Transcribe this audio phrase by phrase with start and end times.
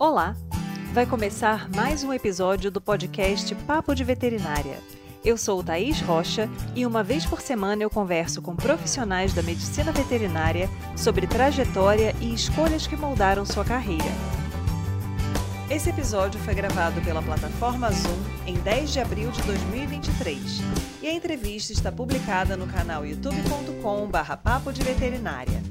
[0.00, 0.34] Olá!
[0.94, 4.78] Vai começar mais um episódio do podcast Papo de Veterinária.
[5.22, 9.92] Eu sou Thaís Rocha e uma vez por semana eu converso com profissionais da medicina
[9.92, 14.10] veterinária sobre trajetória e escolhas que moldaram sua carreira.
[15.68, 20.62] Esse episódio foi gravado pela plataforma Zoom em 10 de abril de 2023
[21.02, 25.69] e a entrevista está publicada no canal youtube.com/papo de veterinária.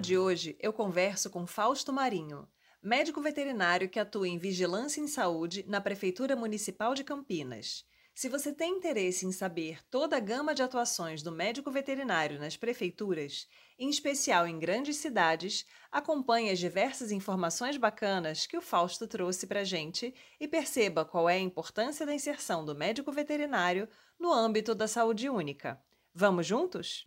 [0.00, 2.48] Papo de hoje, eu converso com Fausto Marinho,
[2.82, 7.84] médico veterinário que atua em vigilância em saúde na Prefeitura Municipal de Campinas.
[8.14, 12.56] Se você tem interesse em saber toda a gama de atuações do médico veterinário nas
[12.56, 13.46] prefeituras,
[13.78, 19.64] em especial em grandes cidades, acompanhe as diversas informações bacanas que o Fausto trouxe para
[19.64, 23.86] gente e perceba qual é a importância da inserção do médico veterinário
[24.18, 25.78] no âmbito da saúde única.
[26.14, 27.04] Vamos juntos?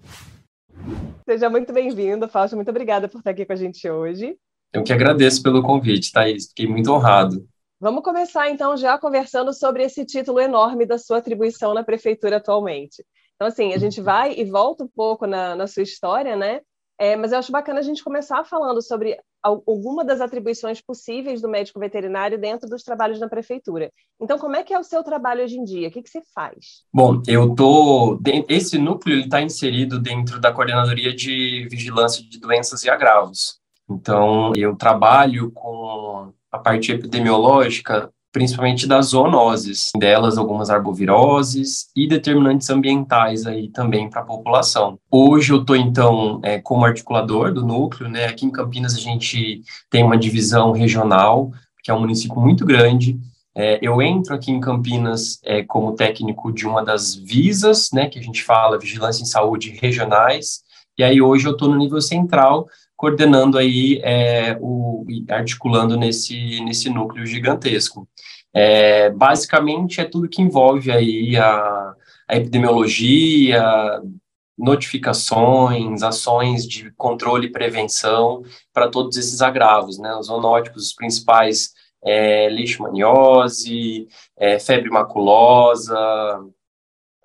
[1.25, 2.55] Seja muito bem-vindo, Fausto.
[2.55, 4.37] Muito obrigada por estar aqui com a gente hoje.
[4.73, 6.47] Eu que agradeço pelo convite, Thaís.
[6.47, 7.47] Fiquei muito honrado.
[7.79, 13.05] Vamos começar, então, já conversando sobre esse título enorme da sua atribuição na prefeitura atualmente.
[13.35, 16.61] Então, assim, a gente vai e volta um pouco na, na sua história, né?
[16.97, 21.49] É, mas eu acho bacana a gente começar falando sobre alguma das atribuições possíveis do
[21.49, 23.91] médico veterinário dentro dos trabalhos na prefeitura.
[24.19, 25.89] Então, como é que é o seu trabalho hoje em dia?
[25.89, 26.83] O que, que você faz?
[26.93, 32.89] Bom, eu tô esse núcleo está inserido dentro da coordenadoria de vigilância de doenças e
[32.89, 33.59] agravos.
[33.89, 42.67] Então, eu trabalho com a parte epidemiológica principalmente das zoonoses, delas algumas arboviroses e determinantes
[42.71, 44.97] ambientais aí também para a população.
[45.09, 48.25] Hoje eu estou então é, como articulador do núcleo, né?
[48.25, 51.51] Aqui em Campinas a gente tem uma divisão regional,
[51.83, 53.19] que é um município muito grande.
[53.55, 58.09] É, eu entro aqui em Campinas é, como técnico de uma das visas, né?
[58.09, 60.63] Que a gente fala vigilância em saúde regionais.
[60.97, 62.67] E aí hoje eu estou no nível central,
[63.03, 68.07] coordenando aí é, o articulando nesse nesse núcleo gigantesco.
[68.53, 71.93] É, basicamente é tudo que envolve aí a,
[72.29, 73.61] a epidemiologia,
[74.57, 78.41] notificações, ações de controle e prevenção
[78.71, 80.15] para todos esses agravos, né?
[80.15, 81.71] Os zoonóticos, os principais
[82.01, 85.93] é, leishmaniose, é, febre maculosa,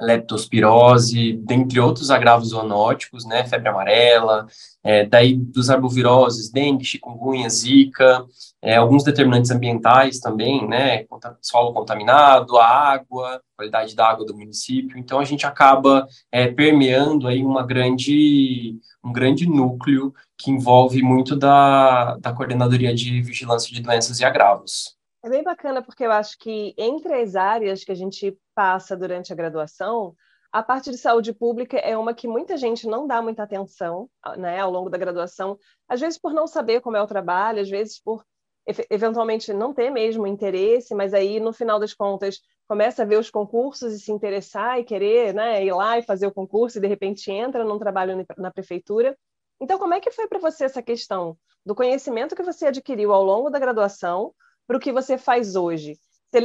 [0.00, 4.46] leptospirose, dentre outros agravos zoonóticos, né, febre amarela,
[4.82, 8.24] é, daí dos arboviroses, dengue, chikungunya, zika,
[8.62, 11.04] é, alguns determinantes ambientais também, né,
[11.42, 17.26] solo contaminado, a água, qualidade da água do município, então a gente acaba é, permeando
[17.26, 23.82] aí uma grande, um grande núcleo que envolve muito da, da coordenadoria de vigilância de
[23.82, 24.97] doenças e agravos.
[25.24, 29.32] É bem bacana porque eu acho que entre as áreas que a gente passa durante
[29.32, 30.14] a graduação,
[30.52, 34.60] a parte de saúde pública é uma que muita gente não dá muita atenção né,
[34.60, 35.58] ao longo da graduação,
[35.88, 38.24] às vezes por não saber como é o trabalho, às vezes por
[38.90, 43.30] eventualmente não ter mesmo interesse, mas aí no final das contas começa a ver os
[43.30, 46.86] concursos e se interessar e querer né, ir lá e fazer o concurso e de
[46.86, 49.16] repente entra num trabalho na prefeitura.
[49.60, 53.24] Então, como é que foi para você essa questão do conhecimento que você adquiriu ao
[53.24, 54.34] longo da graduação
[54.68, 55.98] para o que você faz hoje?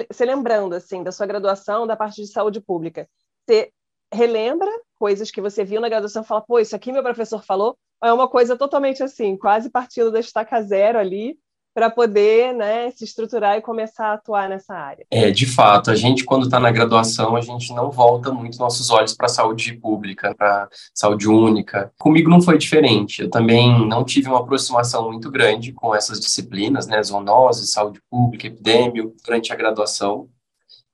[0.09, 3.07] Você lembrando assim da sua graduação, da parte de saúde pública,
[3.45, 3.69] você
[4.13, 7.78] relembra coisas que você viu na graduação e fala, pô, isso aqui meu professor falou,
[8.01, 11.38] ou é uma coisa totalmente assim, quase partindo da estaca zero ali,
[11.73, 15.06] para poder né, se estruturar e começar a atuar nessa área.
[15.09, 18.89] É, de fato, a gente, quando está na graduação, a gente não volta muito nossos
[18.91, 21.91] olhos para a saúde pública, para saúde única.
[21.97, 23.23] Comigo não foi diferente.
[23.23, 28.47] Eu também não tive uma aproximação muito grande com essas disciplinas, né, zoonose, saúde pública,
[28.47, 30.29] epidêmio, durante a graduação.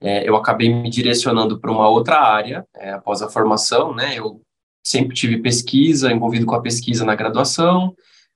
[0.02, 4.42] É, eu acabei me direcionando para uma outra área é, após a formação, né, eu
[4.82, 7.94] sempre tive pesquisa, envolvido com a pesquisa na graduação,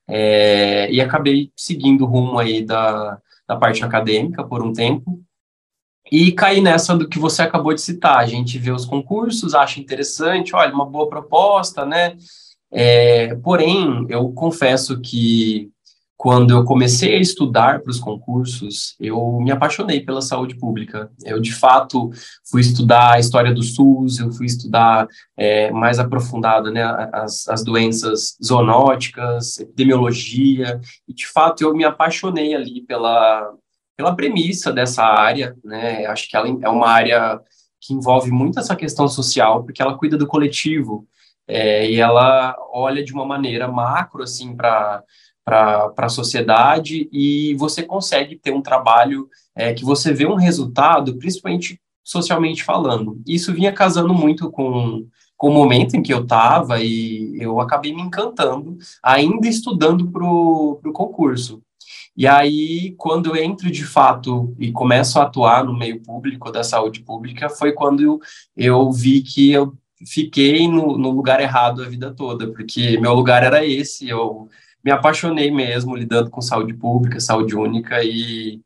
[0.08, 5.20] é, e acabei seguindo o rumo aí da, da parte acadêmica por um tempo,
[6.10, 9.80] e caí nessa do que você acabou de citar, a gente vê os concursos, acha
[9.80, 12.16] interessante, olha, uma boa proposta, né,
[12.70, 15.70] é, porém, eu confesso que
[16.16, 21.10] quando eu comecei a estudar para os concursos, eu me apaixonei pela saúde pública.
[21.24, 22.10] Eu, de fato,
[22.48, 25.06] fui estudar a história do SUS, eu fui estudar
[25.36, 26.82] é, mais aprofundado né,
[27.12, 33.52] as, as doenças zoonóticas, epidemiologia, e, de fato, eu me apaixonei ali pela,
[33.96, 35.56] pela premissa dessa área.
[35.64, 36.06] Né?
[36.06, 37.40] Acho que ela é uma área
[37.80, 41.06] que envolve muito essa questão social, porque ela cuida do coletivo.
[41.46, 45.02] é, e ela olha de uma maneira macro, assim, para
[45.44, 51.16] para a sociedade e você consegue ter um trabalho é, que você vê um resultado,
[51.16, 53.20] principalmente socialmente falando.
[53.26, 55.06] Isso vinha casando muito com,
[55.36, 60.24] com o momento em que eu estava e eu acabei me encantando, ainda estudando para
[60.24, 61.62] o concurso.
[62.16, 66.62] E aí, quando eu entro de fato e começo a atuar no meio público da
[66.62, 68.20] saúde pública, foi quando eu,
[68.56, 69.76] eu vi que eu
[70.06, 74.48] fiquei no, no lugar errado a vida toda, porque meu lugar era esse, eu
[74.84, 78.60] me apaixonei mesmo lidando com saúde pública, saúde única e,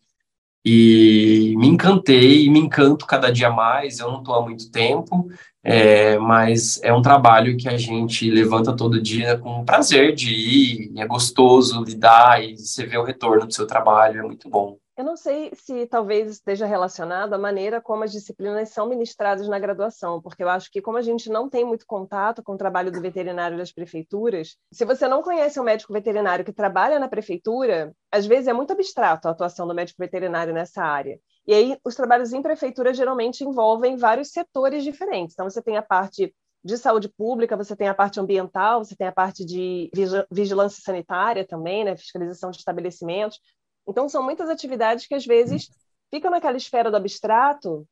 [0.64, 4.00] e me encantei, me encanto cada dia mais.
[4.00, 5.28] Eu não estou há muito tempo,
[5.62, 10.92] é, mas é um trabalho que a gente levanta todo dia com prazer de ir,
[10.98, 14.76] é gostoso lidar e você vê o retorno do seu trabalho, é muito bom.
[14.98, 19.56] Eu não sei se talvez esteja relacionado à maneira como as disciplinas são ministradas na
[19.56, 22.90] graduação, porque eu acho que como a gente não tem muito contato com o trabalho
[22.90, 27.94] do veterinário das prefeituras, se você não conhece um médico veterinário que trabalha na prefeitura,
[28.10, 31.20] às vezes é muito abstrato a atuação do médico veterinário nessa área.
[31.46, 35.32] E aí os trabalhos em prefeitura geralmente envolvem vários setores diferentes.
[35.34, 36.34] Então você tem a parte
[36.64, 39.90] de saúde pública, você tem a parte ambiental, você tem a parte de
[40.28, 43.40] vigilância sanitária também, né, fiscalização de estabelecimentos.
[43.88, 45.68] Então, são muitas atividades que, às vezes,
[46.10, 47.86] ficam naquela esfera do abstrato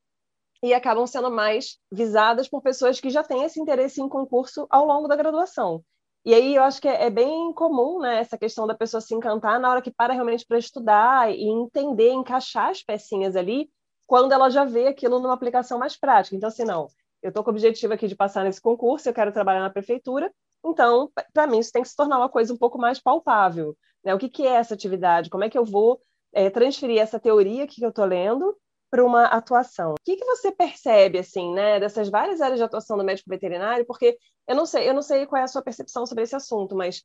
[0.63, 4.85] e acabam sendo mais visadas por pessoas que já têm esse interesse em concurso ao
[4.85, 5.83] longo da graduação.
[6.25, 9.13] E aí eu acho que é, é bem comum né, essa questão da pessoa se
[9.13, 13.69] encantar na hora que para realmente para estudar e entender, encaixar as pecinhas ali,
[14.05, 16.35] quando ela já vê aquilo numa aplicação mais prática.
[16.35, 16.87] Então, assim, não,
[17.21, 20.31] eu estou com o objetivo aqui de passar nesse concurso, eu quero trabalhar na prefeitura,
[20.65, 23.77] então, para mim, isso tem que se tornar uma coisa um pouco mais palpável.
[24.07, 24.15] Né?
[24.15, 25.29] O que, que é essa atividade?
[25.29, 26.01] Como é que eu vou
[26.31, 28.57] é, transferir essa teoria que eu estou lendo
[28.89, 29.95] para uma atuação?
[29.95, 33.85] O que, que você percebe, assim, né, dessas várias áreas de atuação do médico veterinário?
[33.85, 34.17] Porque
[34.47, 37.03] eu não sei, eu não sei qual é a sua percepção sobre esse assunto, mas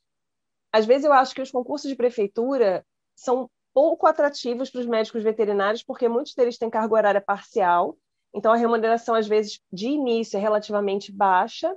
[0.72, 5.24] às vezes eu acho que os concursos de prefeitura são pouco atrativos para os médicos
[5.24, 7.96] veterinários, porque muitos deles têm carga horária parcial,
[8.32, 11.76] então a remuneração, às vezes, de início é relativamente baixa,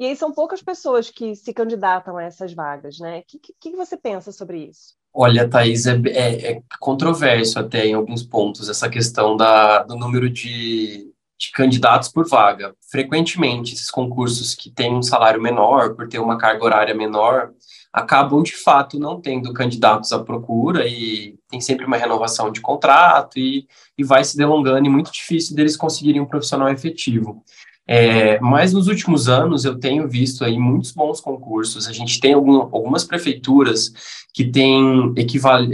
[0.00, 3.18] e aí são poucas pessoas que se candidatam a essas vagas, né?
[3.18, 4.94] O que, que, que você pensa sobre isso?
[5.12, 10.30] Olha, Thaís, é, é, é, controverso até em alguns pontos essa questão da, do número
[10.30, 12.74] de, de candidatos por vaga.
[12.90, 17.52] Frequentemente, esses concursos que têm um salário menor, por ter uma carga horária menor,
[17.92, 23.38] acabam de fato não tendo candidatos à procura e tem sempre uma renovação de contrato
[23.38, 23.66] e,
[23.98, 27.44] e vai se delongando e muito difícil deles conseguirem um profissional efetivo.
[27.86, 31.88] É, mas nos últimos anos eu tenho visto aí muitos bons concursos.
[31.88, 33.92] A gente tem algum, algumas prefeituras
[34.32, 35.12] que têm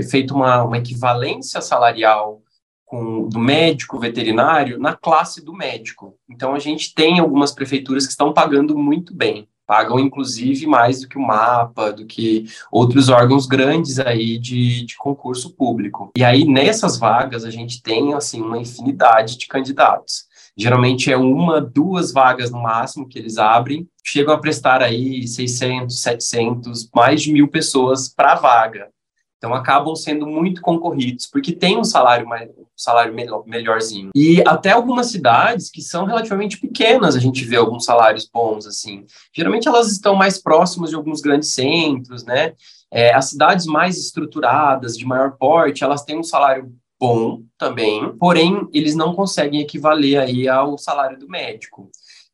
[0.08, 2.40] feito uma, uma equivalência salarial
[2.86, 6.16] com, do médico veterinário na classe do médico.
[6.30, 9.48] Então a gente tem algumas prefeituras que estão pagando muito bem.
[9.66, 14.96] Pagam, inclusive, mais do que o MAPA, do que outros órgãos grandes aí de, de
[14.96, 16.12] concurso público.
[16.16, 20.25] E aí, nessas vagas, a gente tem, assim, uma infinidade de candidatos.
[20.56, 23.86] Geralmente é uma, duas vagas no máximo que eles abrem.
[24.02, 28.88] Chegam a prestar aí 600, 700, mais de mil pessoas para a vaga.
[29.36, 34.10] Então acabam sendo muito concorridos, porque tem um salário mais, um salário melhor, melhorzinho.
[34.14, 39.04] E até algumas cidades que são relativamente pequenas, a gente vê alguns salários bons assim.
[39.34, 42.54] Geralmente elas estão mais próximas de alguns grandes centros, né?
[42.90, 48.68] É, as cidades mais estruturadas, de maior porte, elas têm um salário bom também, porém
[48.72, 51.90] eles não conseguem equivaler aí ao salário do médico.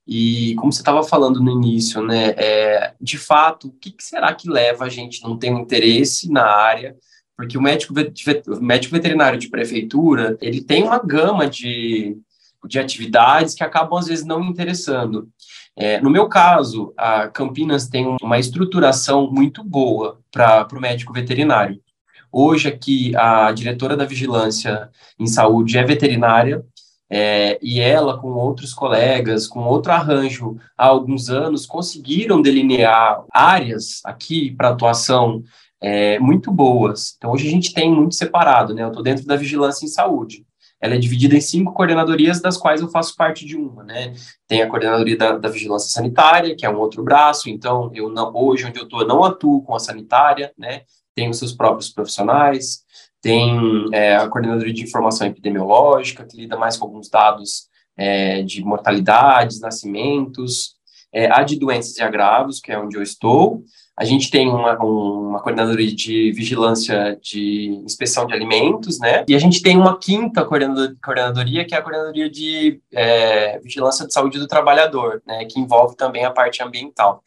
[0.06, 4.34] E como você estava falando no início, né, é, de fato, o que, que, será
[4.34, 6.96] que leva a gente não ter um interesse na área?
[7.36, 7.94] Porque o médico,
[8.48, 12.16] o médico veterinário de prefeitura, ele tem uma gama de,
[12.66, 15.28] de atividades que acabam às vezes não interessando.
[15.76, 21.80] É, no meu caso, a Campinas tem uma estruturação muito boa para o médico veterinário.
[22.32, 26.64] Hoje aqui a diretora da vigilância em saúde é veterinária
[27.10, 34.00] é, e ela com outros colegas, com outro arranjo há alguns anos conseguiram delinear áreas
[34.02, 35.42] aqui para atuação
[35.78, 37.14] é, muito boas.
[37.18, 38.82] Então hoje a gente tem muito separado, né?
[38.82, 40.46] Eu estou dentro da vigilância em saúde.
[40.80, 44.14] Ela é dividida em cinco coordenadorias, das quais eu faço parte de uma, né?
[44.48, 47.50] Tem a coordenadoria da, da vigilância sanitária, que é um outro braço.
[47.50, 50.82] Então, eu não, hoje onde eu estou, não atuo com a sanitária, né?
[51.14, 52.82] Tem os seus próprios profissionais,
[53.20, 58.64] tem é, a coordenadoria de informação epidemiológica, que lida mais com alguns dados é, de
[58.64, 60.74] mortalidades, nascimentos,
[61.12, 63.62] é, a de doenças e agravos, que é onde eu estou,
[63.96, 69.22] a gente tem uma, uma coordenadoria de vigilância de inspeção de alimentos, né?
[69.28, 74.12] E a gente tem uma quinta coordenadoria, que é a coordenadoria de é, vigilância de
[74.12, 75.44] saúde do trabalhador, né?
[75.44, 77.22] Que envolve também a parte ambiental.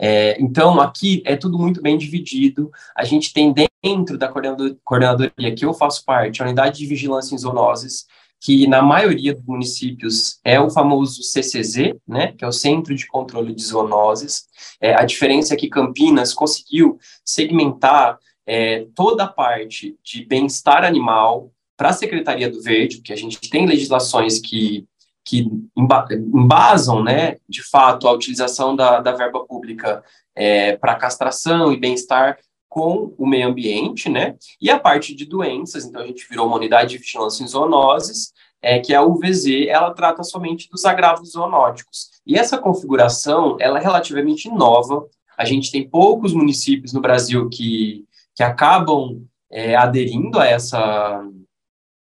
[0.00, 2.70] É, então, aqui é tudo muito bem dividido.
[2.96, 3.52] A gente tem
[3.82, 8.06] dentro da coordenadoria que eu faço parte, a unidade de vigilância em zoonoses,
[8.40, 13.06] que na maioria dos municípios é o famoso CCZ, né, que é o Centro de
[13.06, 14.46] Controle de Zoonoses.
[14.80, 21.52] É, a diferença é que Campinas conseguiu segmentar é, toda a parte de bem-estar animal
[21.76, 24.86] para a Secretaria do Verde, porque a gente tem legislações que,
[25.28, 30.02] que embasam, né, de fato, a utilização da, da verba pública
[30.34, 34.36] é, para castração e bem-estar com o meio ambiente, né?
[34.60, 38.32] E a parte de doenças, então a gente virou uma unidade de vigilância em zoonoses,
[38.62, 42.08] é, que é a UVZ, ela trata somente dos agravos zoonóticos.
[42.26, 45.06] E essa configuração, ela é relativamente nova,
[45.36, 48.04] a gente tem poucos municípios no Brasil que,
[48.34, 51.22] que acabam é, aderindo a essa,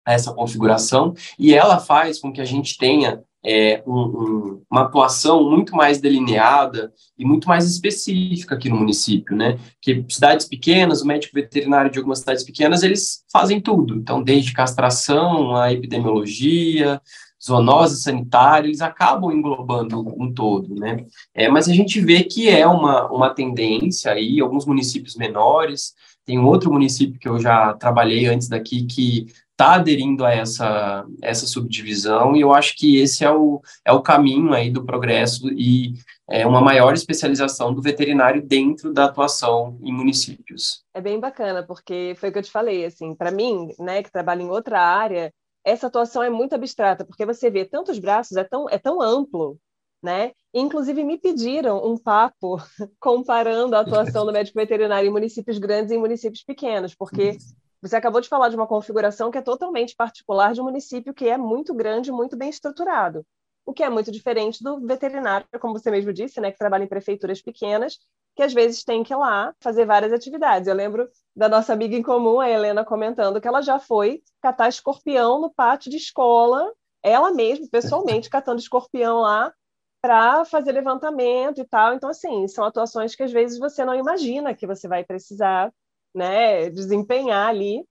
[0.06, 5.49] essa configuração, e ela faz com que a gente tenha é, um, um, uma atuação
[5.50, 9.59] muito mais delineada e muito mais específica aqui no município, né?
[9.80, 13.97] Que cidades pequenas, o médico veterinário de algumas cidades pequenas, eles fazem tudo.
[13.97, 17.00] Então, desde castração, a epidemiologia,
[17.44, 21.04] zoonose sanitária, eles acabam englobando um todo, né?
[21.35, 25.94] É, mas a gente vê que é uma, uma tendência aí, alguns municípios menores,
[26.25, 29.26] tem outro município que eu já trabalhei antes daqui que
[29.62, 34.02] está aderindo a essa, essa subdivisão, e eu acho que esse é o, é o
[34.02, 35.95] caminho aí do progresso e
[36.28, 40.85] é uma maior especialização do veterinário dentro da atuação em municípios.
[40.92, 44.11] É bem bacana, porque foi o que eu te falei, assim, para mim, né, que
[44.11, 45.33] trabalho em outra área,
[45.64, 49.57] essa atuação é muito abstrata, porque você vê tantos braços, é tão, é tão amplo,
[50.02, 50.33] né?
[50.52, 52.57] Inclusive me pediram um papo
[52.99, 57.38] comparando a atuação do médico veterinário em municípios grandes e em municípios pequenos, porque
[57.82, 61.28] você acabou de falar de uma configuração que é totalmente particular de um município que
[61.28, 63.26] é muito grande, muito bem estruturado.
[63.66, 66.88] O que é muito diferente do veterinário, como você mesmo disse, né, que trabalha em
[66.88, 67.98] prefeituras pequenas,
[68.34, 70.68] que às vezes tem que ir lá fazer várias atividades.
[70.68, 74.68] Eu lembro da nossa amiga em comum, a Helena, comentando que ela já foi catar
[74.68, 76.72] escorpião no pátio de escola,
[77.02, 79.52] ela mesma, pessoalmente, catando escorpião lá
[80.00, 81.94] para fazer levantamento e tal.
[81.94, 85.72] Então, assim, são atuações que às vezes você não imagina que você vai precisar
[86.14, 87.85] né, desempenhar ali,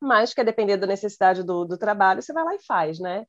[0.00, 3.26] mas que a depender da necessidade do, do trabalho, você vai lá e faz, né?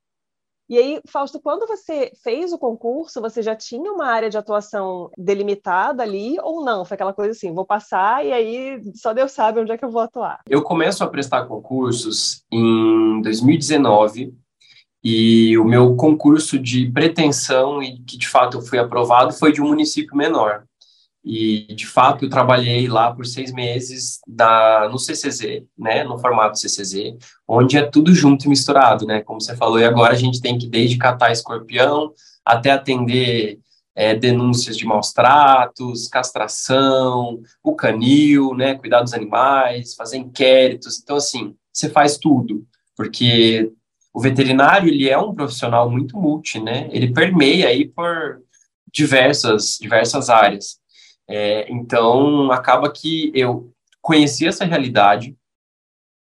[0.71, 5.11] E aí, Fausto, quando você fez o concurso, você já tinha uma área de atuação
[5.17, 6.85] delimitada ali ou não?
[6.85, 9.91] Foi aquela coisa assim, vou passar e aí só Deus sabe onde é que eu
[9.91, 10.39] vou atuar.
[10.47, 14.33] Eu começo a prestar concursos em 2019
[15.03, 19.61] e o meu concurso de pretensão e que de fato eu fui aprovado foi de
[19.61, 20.63] um município menor.
[21.23, 26.57] E, de fato, eu trabalhei lá por seis meses da, no CCZ, né, no formato
[26.57, 27.15] CCZ,
[27.47, 30.57] onde é tudo junto e misturado, né, como você falou, e agora a gente tem
[30.57, 32.11] que desde catar escorpião
[32.43, 33.59] até atender
[33.93, 41.17] é, denúncias de maus tratos, castração, o canil, né, cuidar dos animais, fazer inquéritos, então,
[41.17, 42.65] assim, você faz tudo,
[42.97, 43.71] porque
[44.11, 48.41] o veterinário, ele é um profissional muito multi, né, ele permeia aí por
[48.91, 50.80] diversas, diversas áreas.
[51.31, 55.35] É, então, acaba que eu conheci essa realidade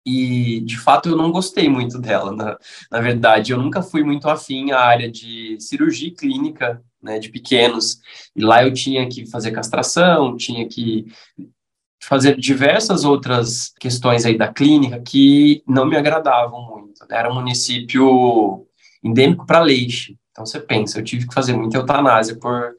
[0.04, 2.34] e, de fato, eu não gostei muito dela.
[2.34, 2.58] Na,
[2.90, 8.00] na verdade, eu nunca fui muito afim à área de cirurgia clínica, né, de pequenos.
[8.34, 11.06] E lá eu tinha que fazer castração, tinha que
[12.02, 17.00] fazer diversas outras questões aí da clínica que não me agradavam muito.
[17.08, 17.18] Né?
[17.18, 18.66] Era um município
[19.04, 20.18] endêmico para leite.
[20.30, 22.74] Então, você pensa, eu tive que fazer muita eutanásia por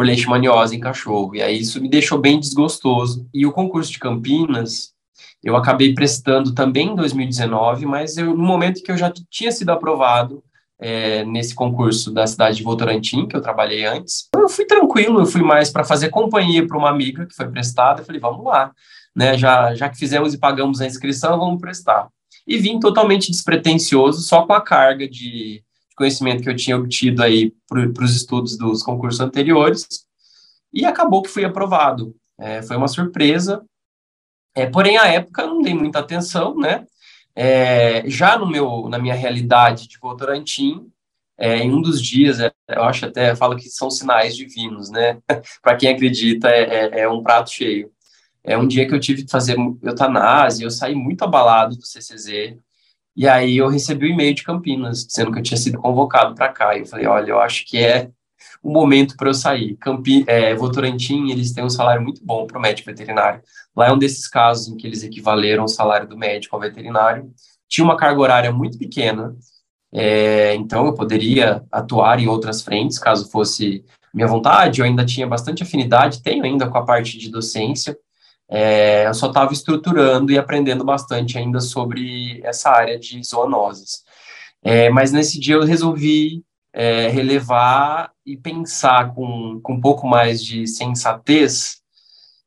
[0.00, 1.36] por leishmaniose em cachorro.
[1.36, 3.28] E aí isso me deixou bem desgostoso.
[3.34, 4.94] E o concurso de Campinas,
[5.44, 9.68] eu acabei prestando também em 2019, mas eu, no momento que eu já tinha sido
[9.68, 10.42] aprovado
[10.80, 15.26] é, nesse concurso da cidade de Votorantim, que eu trabalhei antes, eu fui tranquilo, eu
[15.26, 18.72] fui mais para fazer companhia para uma amiga que foi prestada, eu falei, vamos lá,
[19.14, 22.08] né, já, já que fizemos e pagamos a inscrição, vamos prestar.
[22.46, 25.62] E vim totalmente despretensioso, só com a carga de
[26.00, 29.86] conhecimento que eu tinha obtido aí para os estudos dos concursos anteriores,
[30.72, 32.16] e acabou que fui aprovado.
[32.38, 33.62] É, foi uma surpresa,
[34.54, 36.86] é, porém, à época, não dei muita atenção, né?
[37.36, 40.90] É, já no meu, na minha realidade de Votorantim,
[41.36, 45.18] é, em um dos dias, é, eu acho até, falo que são sinais divinos, né?
[45.60, 47.92] Para quem acredita, é, é, é, um prato cheio.
[48.42, 52.56] É um dia que eu tive que fazer eutanásia, eu saí muito abalado do CCZ,
[53.16, 56.34] e aí eu recebi o um e-mail de Campinas, dizendo que eu tinha sido convocado
[56.34, 56.76] para cá.
[56.76, 58.10] E eu falei, olha, eu acho que é
[58.62, 59.76] o momento para eu sair.
[59.76, 63.42] Campi, é, Votorantim, eles têm um salário muito bom para o médico veterinário.
[63.76, 67.30] Lá é um desses casos em que eles equivaleram o salário do médico ao veterinário.
[67.68, 69.34] Tinha uma carga horária muito pequena,
[69.92, 74.80] é, então eu poderia atuar em outras frentes, caso fosse minha vontade.
[74.80, 77.96] Eu ainda tinha bastante afinidade, tenho ainda com a parte de docência.
[78.50, 84.02] É, eu só estava estruturando e aprendendo bastante ainda sobre essa área de zoonoses.
[84.60, 86.42] É, mas nesse dia eu resolvi
[86.72, 91.80] é, relevar e pensar com, com um pouco mais de sensatez,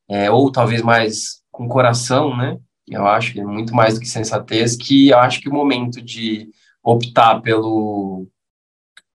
[0.09, 2.57] é, ou talvez mais com coração, né?
[2.87, 6.01] Eu acho que é muito mais do que sensatez, que eu acho que o momento
[6.01, 6.49] de
[6.83, 8.27] optar pelo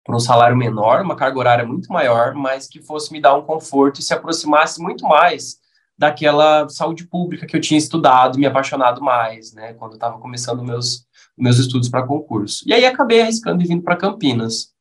[0.05, 3.43] por um salário menor, uma carga horária muito maior, mas que fosse me dar um
[3.43, 5.58] conforto e se aproximasse muito mais
[5.99, 10.65] daquela saúde pública que eu tinha estudado, me apaixonado mais, né, quando eu estava começando
[10.65, 11.07] meus
[11.39, 12.65] meus estudos para concurso.
[12.67, 14.73] E aí acabei arriscando e vindo para Campinas.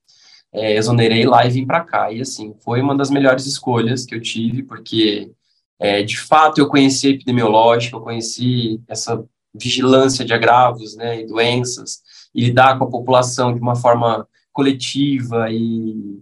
[0.51, 2.11] É, exonerei lá e vim para cá.
[2.11, 5.31] E assim, foi uma das melhores escolhas que eu tive, porque
[5.79, 11.27] é, de fato eu conheci a epidemiológica, eu conheci essa vigilância de agravos né, e
[11.27, 12.01] doenças,
[12.33, 16.19] e lidar com a população de uma forma coletiva e,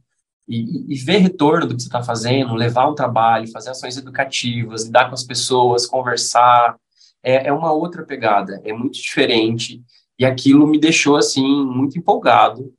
[0.47, 4.85] e, e ver retorno do que você está fazendo, levar um trabalho, fazer ações educativas,
[4.85, 6.75] lidar com as pessoas, conversar,
[7.23, 9.81] é, é uma outra pegada, é muito diferente,
[10.17, 12.71] e aquilo me deixou, assim, muito empolgado,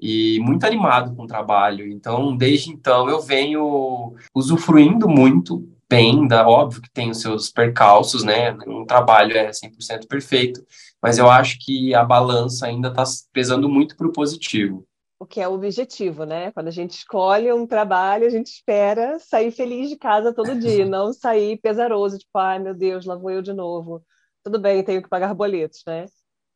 [0.00, 1.86] e muito animado com o trabalho.
[1.86, 8.24] Então, desde então, eu venho usufruindo muito bem, da, óbvio que tem os seus percalços,
[8.24, 8.56] né?
[8.66, 10.64] Um trabalho é 100% perfeito,
[11.02, 14.86] mas eu acho que a balança ainda está pesando muito para o positivo.
[15.20, 16.50] O que é o objetivo, né?
[16.52, 20.84] Quando a gente escolhe um trabalho, a gente espera sair feliz de casa todo dia,
[20.86, 24.02] não sair pesaroso, tipo, ai meu Deus, lá vou eu de novo.
[24.42, 26.06] Tudo bem, tenho que pagar boletos, né?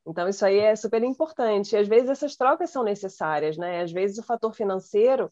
[0.06, 1.74] Então, isso aí é super importante.
[1.74, 3.82] E, às vezes, essas trocas são necessárias, né?
[3.82, 5.30] Às vezes, o fator financeiro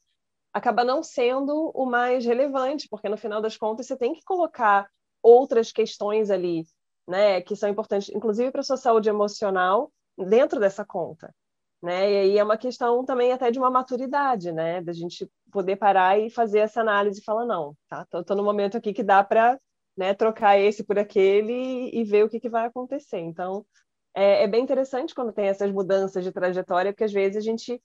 [0.53, 4.87] acaba não sendo o mais relevante, porque, no final das contas, você tem que colocar
[5.23, 6.65] outras questões ali
[7.07, 11.35] né, que são importantes, inclusive para a sua saúde emocional, dentro dessa conta.
[11.83, 12.13] Né?
[12.13, 14.81] E aí é uma questão também até de uma maturidade, né?
[14.81, 18.07] Da gente poder parar e fazer essa análise e falar, não, tá?
[18.11, 19.59] Tô, tô no momento aqui que dá para
[19.97, 23.19] né, trocar esse por aquele e ver o que, que vai acontecer.
[23.19, 23.67] Então,
[24.15, 27.83] é, é, bem interessante quando tem essas mudanças de trajetória, porque às vezes a gente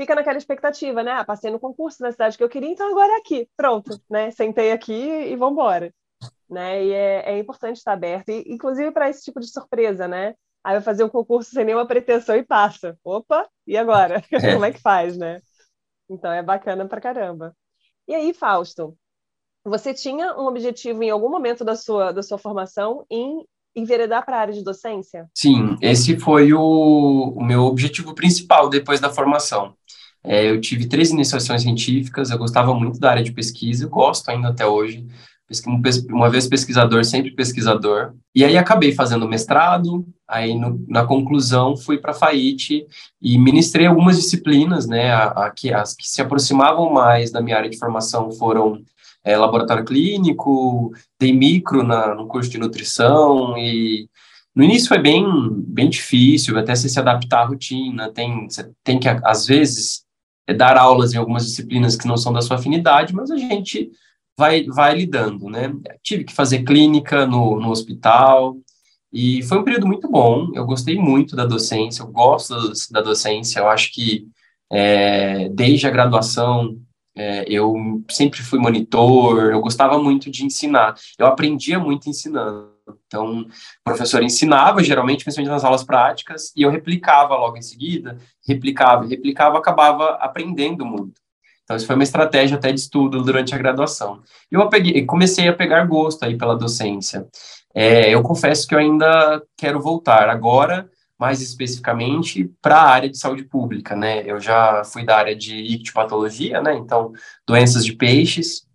[0.00, 1.12] fica naquela expectativa, né?
[1.12, 4.30] Ah, passei no concurso na cidade que eu queria, então agora é aqui, pronto, né?
[4.32, 5.94] Sentei aqui e vamos embora
[6.48, 6.84] né?
[6.84, 10.34] E é, é importante estar aberto, e, inclusive para esse tipo de surpresa, né?
[10.66, 12.98] Aí vai fazer um concurso sem nenhuma pretensão e passa.
[13.04, 14.20] Opa, e agora?
[14.32, 14.40] É.
[14.52, 15.40] Como é que faz, né?
[16.10, 17.54] Então é bacana pra caramba.
[18.08, 18.96] E aí, Fausto,
[19.64, 24.38] você tinha um objetivo em algum momento da sua, da sua formação em enveredar para
[24.38, 25.28] a área de docência?
[25.32, 29.72] Sim, esse foi o, o meu objetivo principal depois da formação.
[30.24, 34.48] É, eu tive três iniciações científicas, eu gostava muito da área de pesquisa, gosto ainda
[34.48, 35.06] até hoje
[36.08, 38.14] uma vez pesquisador, sempre pesquisador.
[38.34, 42.86] E aí acabei fazendo mestrado, aí no, na conclusão fui para a FAIT
[43.20, 47.56] e ministrei algumas disciplinas, né, a, a, que, as que se aproximavam mais da minha
[47.56, 48.82] área de formação foram
[49.24, 54.08] é, laboratório clínico, dei micro na, no curso de nutrição e
[54.54, 55.26] no início foi bem,
[55.68, 60.02] bem difícil, até você se adaptar à rotina, tem, você tem que, às vezes,
[60.46, 63.90] é, dar aulas em algumas disciplinas que não são da sua afinidade, mas a gente
[64.38, 65.72] vai, vai lidando, né?
[66.02, 68.56] Tive que fazer clínica no, no hospital,
[69.12, 72.54] e foi um período muito bom, eu gostei muito da docência, eu gosto
[72.90, 74.26] da docência, eu acho que
[74.70, 76.78] é, desde a graduação
[77.16, 82.76] é, eu sempre fui monitor, eu gostava muito de ensinar, eu aprendia muito ensinando.
[83.06, 83.46] Então, o
[83.82, 89.58] professor ensinava, geralmente, principalmente nas aulas práticas, e eu replicava logo em seguida, replicava, replicava,
[89.58, 91.20] acabava aprendendo muito.
[91.64, 94.22] Então, isso foi uma estratégia até de estudo durante a graduação.
[94.48, 97.26] Eu peguei, comecei a pegar gosto aí pela docência.
[97.78, 103.18] É, eu confesso que eu ainda quero voltar agora, mais especificamente, para a área de
[103.18, 104.22] saúde pública, né?
[104.24, 106.74] Eu já fui da área de ictipatologia, né?
[106.74, 107.12] Então,
[107.46, 108.66] doenças de peixes,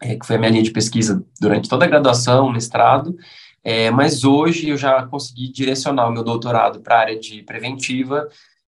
[0.00, 3.14] é, que foi a minha linha de pesquisa durante toda a graduação, mestrado,
[3.62, 8.28] é, mas hoje eu já consegui direcionar o meu doutorado para a área de preventiva,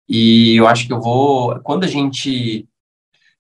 [0.09, 2.69] e eu acho que eu vou, quando a gente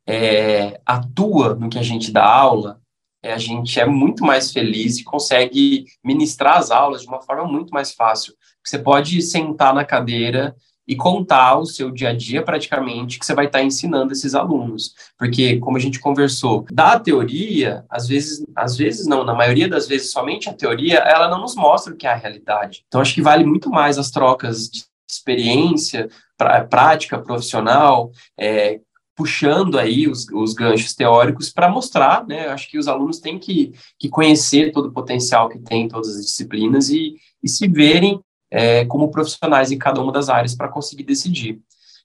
[0.06, 2.80] é, atua no que a gente dá aula,
[3.22, 7.70] a gente é muito mais feliz e consegue ministrar as aulas de uma forma muito
[7.70, 8.34] mais fácil.
[8.64, 10.54] Você pode sentar na cadeira
[10.86, 14.94] e contar o seu dia a dia praticamente que você vai estar ensinando esses alunos,
[15.16, 19.86] porque como a gente conversou, da teoria, às vezes, às vezes não, na maioria das
[19.86, 22.84] vezes somente a teoria, ela não nos mostra o que é a realidade.
[22.88, 28.80] Então acho que vale muito mais as trocas de experiência, pra, prática profissional, é,
[29.14, 32.48] puxando aí os, os ganchos teóricos para mostrar, né?
[32.48, 36.16] Acho que os alunos têm que, que conhecer todo o potencial que tem em todas
[36.16, 38.20] as disciplinas e, e se verem
[38.50, 41.60] é, como profissionais em cada uma das áreas para conseguir decidir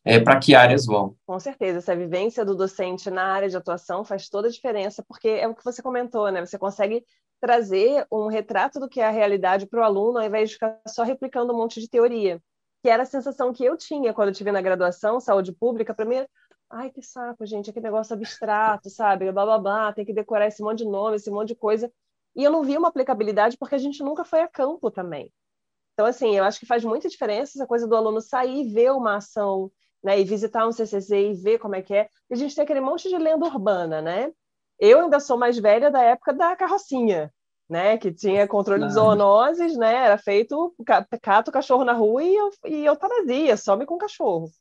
[0.07, 1.15] é, para que áreas vão.
[1.25, 5.27] Com certeza, essa vivência do docente na área de atuação faz toda a diferença, porque
[5.27, 6.45] é o que você comentou, né?
[6.45, 7.03] Você consegue
[7.41, 10.79] trazer um retrato do que é a realidade para o aluno, ao invés de ficar
[10.87, 12.41] só replicando um monte de teoria,
[12.81, 16.05] que era a sensação que eu tinha quando eu tive na graduação, saúde pública, para
[16.05, 16.25] mim,
[16.69, 19.31] ai, que saco, gente, aquele negócio abstrato, sabe?
[19.31, 21.91] Blá, blá, blá, tem que decorar esse monte de nome, esse monte de coisa.
[22.35, 25.31] E eu não vi uma aplicabilidade porque a gente nunca foi a campo também.
[25.93, 28.91] Então, assim, eu acho que faz muita diferença essa coisa do aluno sair e ver
[28.91, 29.71] uma ação,
[30.03, 32.09] né, e visitar um CCZ e ver como é que é.
[32.29, 34.31] E a gente tem aquele monte de lenda urbana, né?
[34.79, 37.33] Eu ainda sou mais velha da época da carrocinha,
[37.67, 37.97] né?
[37.97, 39.95] Que tinha controle de zoonoses, né?
[40.05, 40.75] Era feito,
[41.21, 44.51] cato o cachorro na rua e, e eutanasia, some com o cachorro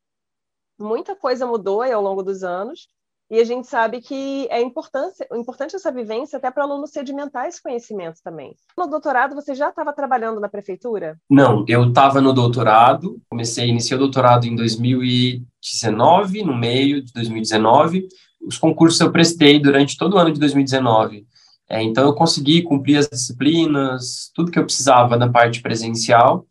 [0.79, 2.89] muita coisa mudou ao longo dos anos,
[3.29, 7.47] e a gente sabe que é importante, importante essa vivência até para o aluno sedimentar
[7.47, 8.55] esse conhecimento também.
[8.79, 11.19] No doutorado, você já estava trabalhando na prefeitura?
[11.29, 18.07] Não, eu estava no doutorado, comecei, iniciei o doutorado em 2019, no meio de 2019.
[18.47, 21.27] Os concursos eu prestei durante todo o ano de 2019.
[21.69, 26.47] É, então, eu consegui cumprir as disciplinas, tudo que eu precisava na parte presencial,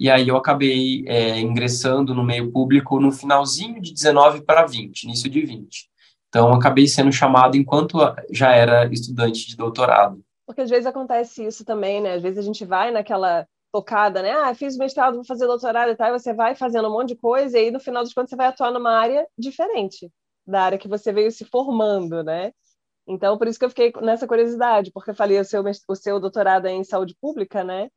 [0.00, 5.02] e aí eu acabei é, ingressando no meio público no finalzinho de 19 para 20,
[5.02, 5.90] início de 20.
[6.30, 7.98] Então, acabei sendo chamado enquanto
[8.30, 10.24] já era estudante de doutorado.
[10.46, 12.14] Porque às vezes acontece isso também, né?
[12.14, 14.30] Às vezes a gente vai naquela tocada, né?
[14.32, 17.16] Ah, fiz mestrado, vou fazer doutorado e tal, e você vai fazendo um monte de
[17.16, 20.10] coisa, e aí no final dos contos você vai atuar numa área diferente
[20.46, 22.52] da área que você veio se formando, né?
[23.06, 26.18] Então, por isso que eu fiquei nessa curiosidade, porque eu falei o seu, o seu
[26.18, 27.90] doutorado é em saúde pública, né?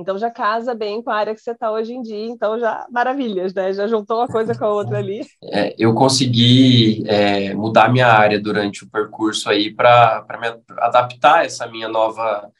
[0.00, 2.86] Então já casa bem com a área que você está hoje em dia, então já
[2.90, 3.72] maravilhas, né?
[3.72, 5.20] Já juntou uma coisa com a outra ali.
[5.44, 11.66] É, eu consegui é, mudar minha área durante o percurso aí para me adaptar essa
[11.66, 12.50] minha nova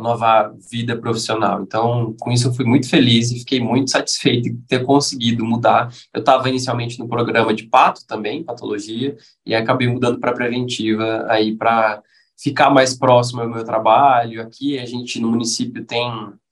[0.00, 1.60] nova vida profissional.
[1.62, 5.92] Então, com isso eu fui muito feliz e fiquei muito satisfeito de ter conseguido mudar.
[6.14, 11.56] Eu estava inicialmente no programa de pato também, patologia, e acabei mudando para preventiva aí
[11.56, 12.00] para
[12.40, 14.40] ficar mais próximo ao meu trabalho.
[14.40, 16.08] Aqui a gente no município tem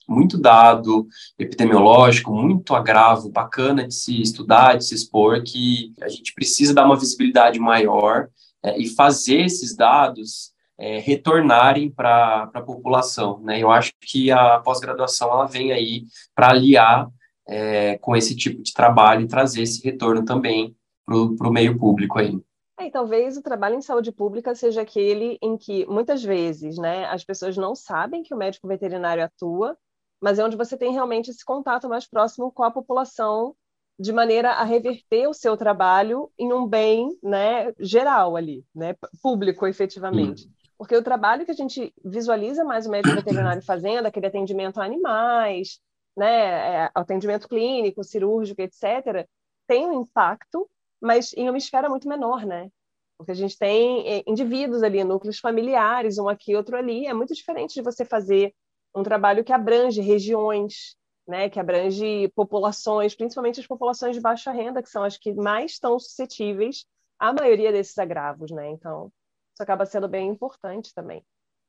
[0.09, 1.07] muito dado
[1.38, 6.85] epidemiológico, muito agravo bacana de se estudar, de se expor, que a gente precisa dar
[6.85, 8.29] uma visibilidade maior
[8.62, 13.40] é, e fazer esses dados é, retornarem para a população.
[13.40, 13.62] Né?
[13.62, 17.09] Eu acho que a pós-graduação ela vem aí para aliar
[17.49, 22.19] é, com esse tipo de trabalho e trazer esse retorno também para o meio público
[22.19, 22.38] aí.
[22.79, 27.07] É, e talvez o trabalho em saúde pública seja aquele em que muitas vezes, né,
[27.07, 29.77] as pessoas não sabem que o médico veterinário atua
[30.21, 33.55] mas é onde você tem realmente esse contato mais próximo com a população,
[33.99, 39.67] de maneira a reverter o seu trabalho em um bem né, geral ali, né, público
[39.67, 40.47] efetivamente.
[40.47, 40.51] Hum.
[40.79, 44.85] Porque o trabalho que a gente visualiza mais o médico veterinário fazendo, aquele atendimento a
[44.85, 45.81] animais,
[46.17, 49.27] né, é, atendimento clínico, cirúrgico, etc.,
[49.67, 50.69] tem um impacto,
[51.01, 52.71] mas em uma esfera muito menor, né?
[53.19, 57.07] Porque a gente tem é, indivíduos ali, núcleos familiares, um aqui, outro ali.
[57.07, 58.55] É muito diferente de você fazer
[58.97, 60.97] um trabalho que abrange regiões,
[61.29, 65.73] né, que abrange populações, principalmente as populações de baixa renda, que são as que mais
[65.73, 66.87] estão suscetíveis
[67.19, 68.71] à maioria desses agravos, né?
[68.71, 69.13] Então,
[69.53, 71.23] isso acaba sendo bem importante também.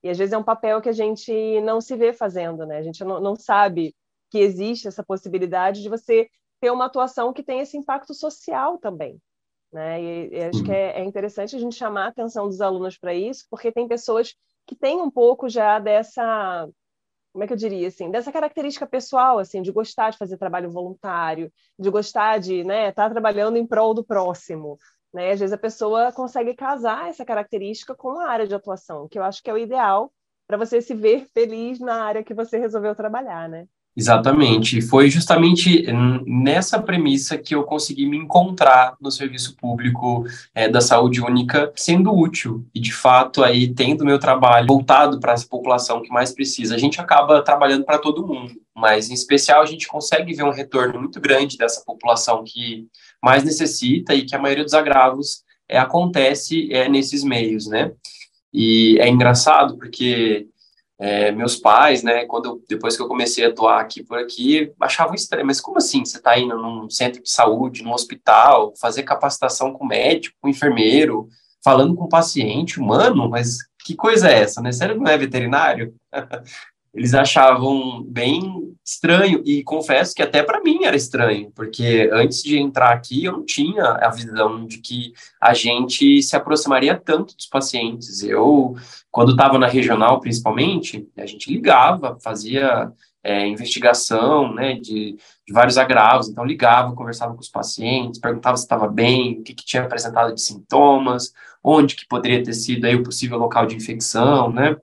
[0.03, 2.77] E às vezes é um papel que a gente não se vê fazendo, né?
[2.77, 3.93] A gente não, não sabe
[4.29, 6.29] que existe essa possibilidade de você
[6.61, 9.19] ter uma atuação que tem esse impacto social também.
[9.71, 10.01] Né?
[10.01, 13.13] E, e acho que é, é, interessante a gente chamar a atenção dos alunos para
[13.13, 14.33] isso, porque tem pessoas
[14.65, 16.67] que têm um pouco já dessa
[17.37, 20.71] como é que eu diria assim, dessa característica pessoal, assim, de gostar de fazer trabalho
[20.71, 24.79] voluntário, de gostar de, né, estar tá trabalhando em prol do próximo,
[25.13, 25.33] né?
[25.33, 29.23] Às vezes a pessoa consegue casar essa característica com a área de atuação, que eu
[29.23, 30.11] acho que é o ideal
[30.47, 33.67] para você se ver feliz na área que você resolveu trabalhar, né?
[33.97, 34.79] Exatamente.
[34.79, 35.83] Foi justamente
[36.23, 42.15] nessa premissa que eu consegui me encontrar no serviço público é, da saúde única, sendo
[42.15, 46.75] útil e, de fato, aí tendo meu trabalho voltado para essa população que mais precisa.
[46.75, 50.53] A gente acaba trabalhando para todo mundo, mas, em especial, a gente consegue ver um
[50.53, 52.85] retorno muito grande dessa população que
[53.19, 57.91] mais necessita e que a maioria dos agravos é, acontece é, nesses meios, né?
[58.53, 60.47] E é engraçado porque
[60.99, 65.13] é, meus pais, né, quando depois que eu comecei a atuar aqui por aqui, achavam
[65.13, 69.73] estranho, mas como assim você está indo num centro de saúde, num hospital, fazer capacitação
[69.73, 71.27] com médico, com enfermeiro,
[71.63, 74.71] falando com paciente humano, mas que coisa é essa, né?
[74.71, 75.93] Sério não é veterinário?
[76.93, 82.57] eles achavam bem estranho e confesso que até para mim era estranho, porque antes de
[82.57, 87.47] entrar aqui eu não tinha a visão de que a gente se aproximaria tanto dos
[87.47, 88.23] pacientes.
[88.23, 88.77] Eu,
[89.11, 92.89] quando estava na regional, principalmente, a gente ligava, fazia
[93.21, 98.63] é, investigação, né, de, de, vários agravos, então ligava, conversava com os pacientes, perguntava se
[98.63, 102.95] estava bem, o que, que tinha apresentado de sintomas, onde que poderia ter sido aí
[102.95, 104.77] o possível local de infecção, né,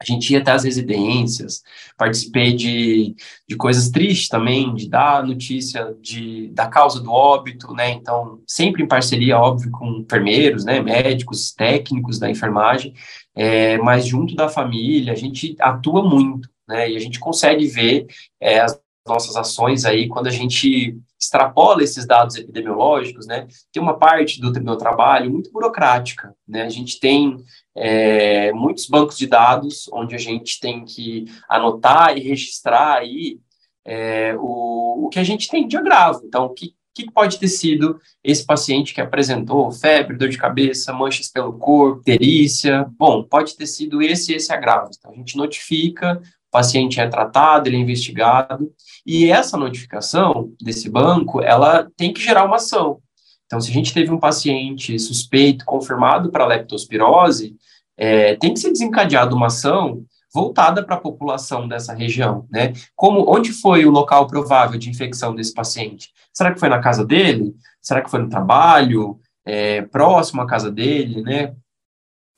[0.00, 1.62] a gente ia até as residências,
[1.96, 3.14] participei de,
[3.46, 7.90] de coisas tristes também, de dar notícia de, da causa do óbito, né?
[7.90, 10.80] Então, sempre em parceria, óbvio, com enfermeiros, né?
[10.80, 12.94] Médicos, técnicos da enfermagem,
[13.34, 16.90] é, mas junto da família, a gente atua muito, né?
[16.90, 18.06] E a gente consegue ver
[18.40, 23.46] é, as nossas ações aí quando a gente extrapola esses dados epidemiológicos, né?
[23.70, 26.62] Tem uma parte do meu trabalho muito burocrática, né?
[26.62, 27.36] A gente tem
[27.76, 33.38] é, muitos bancos de dados onde a gente tem que anotar e registrar aí
[33.84, 36.22] é, o, o que a gente tem de agravo.
[36.24, 40.92] Então, o que, que pode ter sido esse paciente que apresentou febre, dor de cabeça,
[40.92, 42.86] manchas pelo corpo, terícia?
[42.96, 44.90] Bom, pode ter sido esse esse agravo.
[44.98, 46.18] Então, a gente notifica,
[46.50, 48.72] paciente é tratado, ele é investigado,
[49.06, 53.00] e essa notificação desse banco, ela tem que gerar uma ação.
[53.46, 57.56] Então, se a gente teve um paciente suspeito, confirmado para leptospirose,
[57.96, 62.72] é, tem que ser desencadeada uma ação voltada para a população dessa região, né?
[62.94, 66.10] Como, onde foi o local provável de infecção desse paciente?
[66.32, 67.52] Será que foi na casa dele?
[67.82, 69.18] Será que foi no trabalho?
[69.44, 71.54] É, próximo à casa dele, né?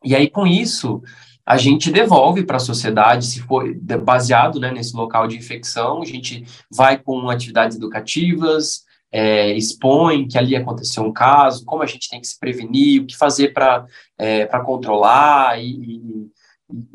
[0.03, 1.03] E aí, com isso,
[1.45, 6.05] a gente devolve para a sociedade, se for baseado né, nesse local de infecção, a
[6.05, 12.09] gente vai com atividades educativas, é, expõe que ali aconteceu um caso, como a gente
[12.09, 13.85] tem que se prevenir, o que fazer para
[14.17, 16.33] é, controlar e, e,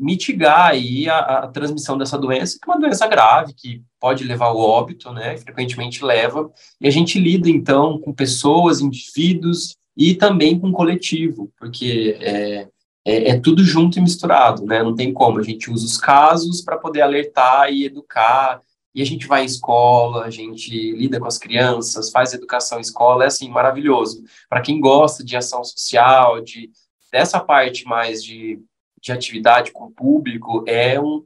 [0.00, 4.46] mitigar aí a, a, transmissão dessa doença, que é uma doença grave, que pode levar
[4.46, 10.58] ao óbito, né, frequentemente leva, e a gente lida, então, com pessoas, indivíduos e também
[10.58, 12.66] com coletivo, porque é,
[13.08, 14.82] é, é, tudo junto e misturado, né?
[14.82, 15.38] Não tem como.
[15.38, 18.60] A gente usa os casos para poder alertar e educar
[18.94, 23.24] e a gente vai em escola, a gente lida com as crianças, faz educação escola,
[23.24, 24.22] é assim, maravilhoso.
[24.48, 26.70] Para quem gosta de ação social, de
[27.10, 28.60] dessa parte mais de,
[29.00, 31.24] de atividade com o público, é um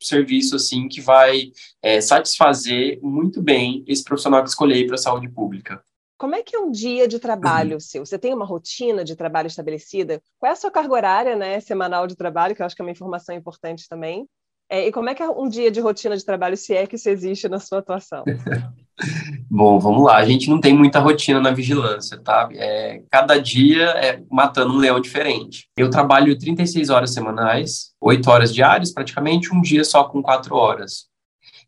[0.00, 1.50] serviço, assim, que vai
[1.82, 5.82] é, satisfazer muito bem esse profissional que escolhei para a saúde pública.
[6.18, 7.80] Como é que é um dia de trabalho uhum.
[7.80, 8.04] seu?
[8.04, 10.20] Você tem uma rotina de trabalho estabelecida?
[10.36, 12.84] Qual é a sua carga horária, né, semanal de trabalho, que eu acho que é
[12.84, 14.28] uma informação importante também?
[14.68, 16.96] É, e como é que é um dia de rotina de trabalho, se é que
[16.96, 18.24] isso existe na sua atuação?
[19.48, 20.16] Bom, vamos lá.
[20.16, 22.48] A gente não tem muita rotina na vigilância, tá?
[22.52, 25.68] É, cada dia é matando um leão diferente.
[25.76, 31.06] Eu trabalho 36 horas semanais, 8 horas diárias, praticamente, um dia só com 4 horas.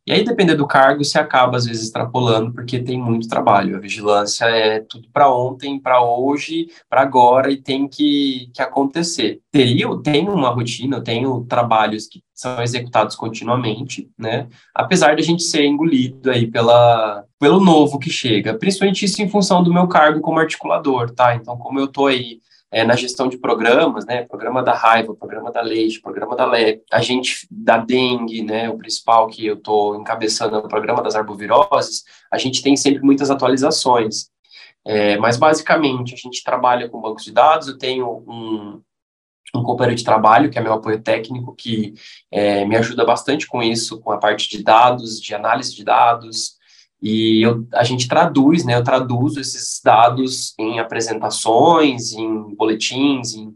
[0.07, 3.77] E aí, dependendo do cargo, se acaba às vezes extrapolando, porque tem muito trabalho.
[3.77, 9.41] A vigilância é tudo para ontem, para hoje, para agora, e tem que, que acontecer.
[9.53, 14.49] Teria, eu tenho uma rotina, eu tenho trabalhos que são executados continuamente, né?
[14.75, 19.29] Apesar de a gente ser engolido aí pela, pelo novo que chega, principalmente isso em
[19.29, 21.37] função do meu cargo como articulador, tá?
[21.37, 22.41] Então, como eu tô aí
[22.73, 26.83] é, na gestão de programas, né, programa da raiva, programa da leite, programa da lebre,
[26.91, 31.17] a gente da dengue, né, o principal que eu estou encabeçando é o programa das
[31.17, 34.31] arboviroses, a gente tem sempre muitas atualizações.
[34.83, 38.81] É, mas basicamente a gente trabalha com bancos de dados, eu tenho um,
[39.55, 41.95] um companheiro de trabalho, que é meu apoio técnico, que
[42.31, 46.59] é, me ajuda bastante com isso, com a parte de dados, de análise de dados,
[47.03, 53.55] e eu, a gente traduz, né, eu traduzo esses dados em apresentações, em boletins, em,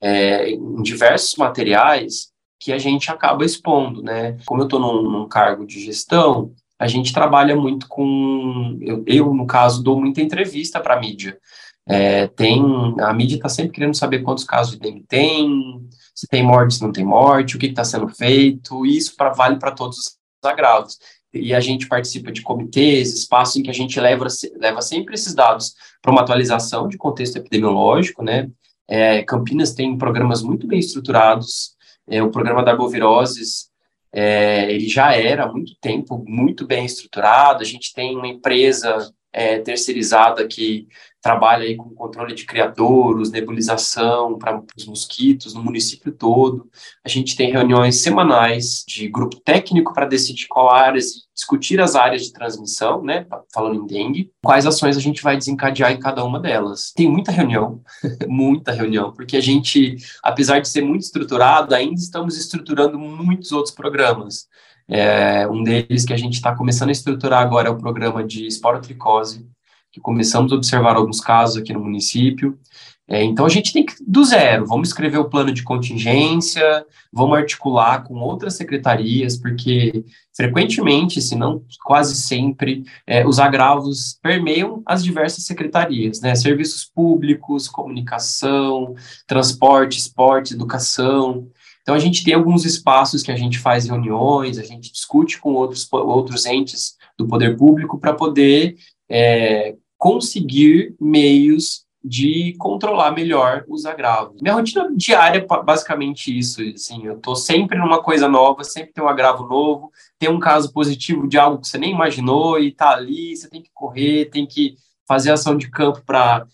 [0.00, 2.28] é, em diversos materiais
[2.60, 4.36] que a gente acaba expondo, né.
[4.46, 9.34] Como eu estou num, num, cargo de gestão, a gente trabalha muito com, eu, eu
[9.34, 11.38] no caso, dou muita entrevista para a mídia.
[11.86, 12.62] É, tem,
[13.00, 16.82] a mídia está sempre querendo saber quantos casos de dengue tem, se tem morte, se
[16.82, 20.98] não tem morte, o que está sendo feito, isso pra, vale para todos os agravos
[21.34, 25.34] e a gente participa de comitês, espaços em que a gente leva, leva sempre esses
[25.34, 28.48] dados para uma atualização de contexto epidemiológico, né?
[28.88, 31.74] É, Campinas tem programas muito bem estruturados,
[32.06, 33.70] é, o programa da arboviroses,
[34.12, 39.12] é, ele já era há muito tempo muito bem estruturado, a gente tem uma empresa
[39.34, 40.86] é, terceirizada que
[41.20, 46.70] trabalha aí com controle de criadouros, nebulização para os mosquitos no município todo.
[47.02, 52.22] A gente tem reuniões semanais de grupo técnico para decidir qual áreas, discutir as áreas
[52.22, 56.38] de transmissão, né, falando em dengue, quais ações a gente vai desencadear em cada uma
[56.38, 56.92] delas.
[56.94, 57.82] Tem muita reunião,
[58.28, 63.74] muita reunião, porque a gente, apesar de ser muito estruturado, ainda estamos estruturando muitos outros
[63.74, 64.46] programas.
[64.88, 68.46] É, um deles que a gente está começando a estruturar agora é o programa de
[68.46, 69.46] esporotricose,
[69.90, 72.58] que começamos a observar alguns casos aqui no município.
[73.06, 77.36] É, então, a gente tem que, do zero, vamos escrever o plano de contingência, vamos
[77.36, 85.04] articular com outras secretarias, porque frequentemente, se não quase sempre, é, os agravos permeiam as
[85.04, 86.34] diversas secretarias, né?
[86.34, 88.94] Serviços públicos, comunicação,
[89.26, 91.46] transporte, esporte, educação.
[91.84, 95.52] Então, a gente tem alguns espaços que a gente faz reuniões, a gente discute com
[95.52, 98.74] outros, outros entes do poder público para poder
[99.06, 104.40] é, conseguir meios de controlar melhor os agravos.
[104.40, 109.04] Minha rotina diária é basicamente isso, assim, eu tô sempre numa coisa nova, sempre tem
[109.04, 112.90] um agravo novo, tem um caso positivo de algo que você nem imaginou e tá
[112.90, 116.46] ali, você tem que correr, tem que fazer ação de campo para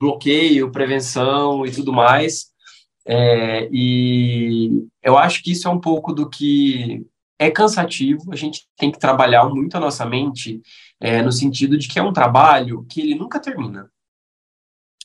[0.00, 2.53] bloqueio, prevenção e tudo mais.
[3.06, 7.04] É, e eu acho que isso é um pouco do que
[7.38, 10.62] é cansativo, a gente tem que trabalhar muito a nossa mente
[11.00, 13.90] é, no sentido de que é um trabalho que ele nunca termina.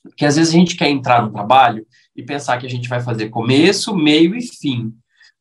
[0.03, 1.85] Porque às vezes a gente quer entrar no trabalho
[2.15, 4.93] e pensar que a gente vai fazer começo, meio e fim.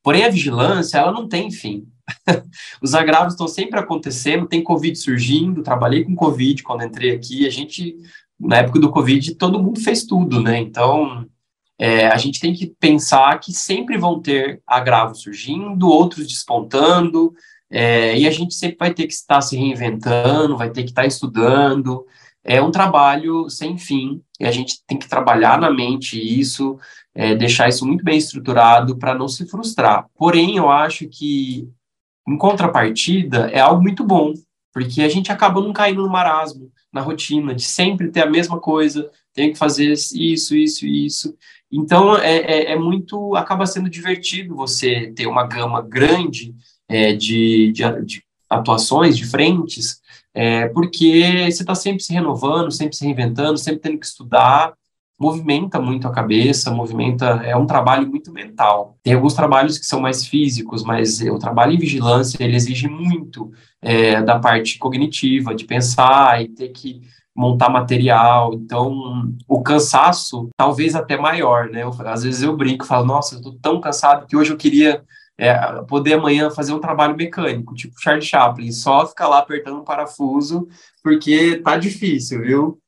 [0.03, 1.87] Porém, a vigilância, ela não tem fim.
[2.83, 7.51] Os agravos estão sempre acontecendo, tem Covid surgindo, trabalhei com Covid quando entrei aqui, a
[7.51, 7.97] gente,
[8.39, 10.59] na época do Covid, todo mundo fez tudo, né?
[10.59, 11.27] Então,
[11.79, 17.33] é, a gente tem que pensar que sempre vão ter agravos surgindo, outros despontando,
[17.71, 21.07] é, e a gente sempre vai ter que estar se reinventando, vai ter que estar
[21.07, 22.05] estudando.
[22.43, 26.79] É um trabalho sem fim, e a gente tem que trabalhar na mente isso,
[27.15, 30.07] é, deixar isso muito bem estruturado para não se frustrar.
[30.17, 31.69] Porém, eu acho que,
[32.27, 34.33] em contrapartida, é algo muito bom,
[34.73, 38.59] porque a gente acaba não caindo no marasmo, na rotina, de sempre ter a mesma
[38.59, 41.37] coisa, tem que fazer isso, isso, isso.
[41.71, 46.55] Então, é, é, é muito, acaba sendo divertido você ter uma gama grande
[46.89, 50.01] é, de, de, de, atuações, de frentes,
[50.33, 54.73] é, porque você está sempre se renovando, sempre se reinventando, sempre tendo que estudar,
[55.19, 58.97] movimenta muito a cabeça, movimenta, é um trabalho muito mental.
[59.03, 63.51] Tem alguns trabalhos que são mais físicos, mas o trabalho em vigilância, ele exige muito
[63.83, 67.03] é, da parte cognitiva, de pensar e ter que
[67.39, 71.85] montar material, então o cansaço talvez até maior, né?
[71.85, 75.05] Eu, às vezes eu brinco, falo, nossa, eu tô tão cansado que hoje eu queria
[75.39, 75.55] é,
[75.87, 80.67] poder amanhã fazer um trabalho mecânico, tipo Charlie Chaplin, só ficar lá apertando um parafuso,
[81.01, 82.79] porque tá difícil, viu?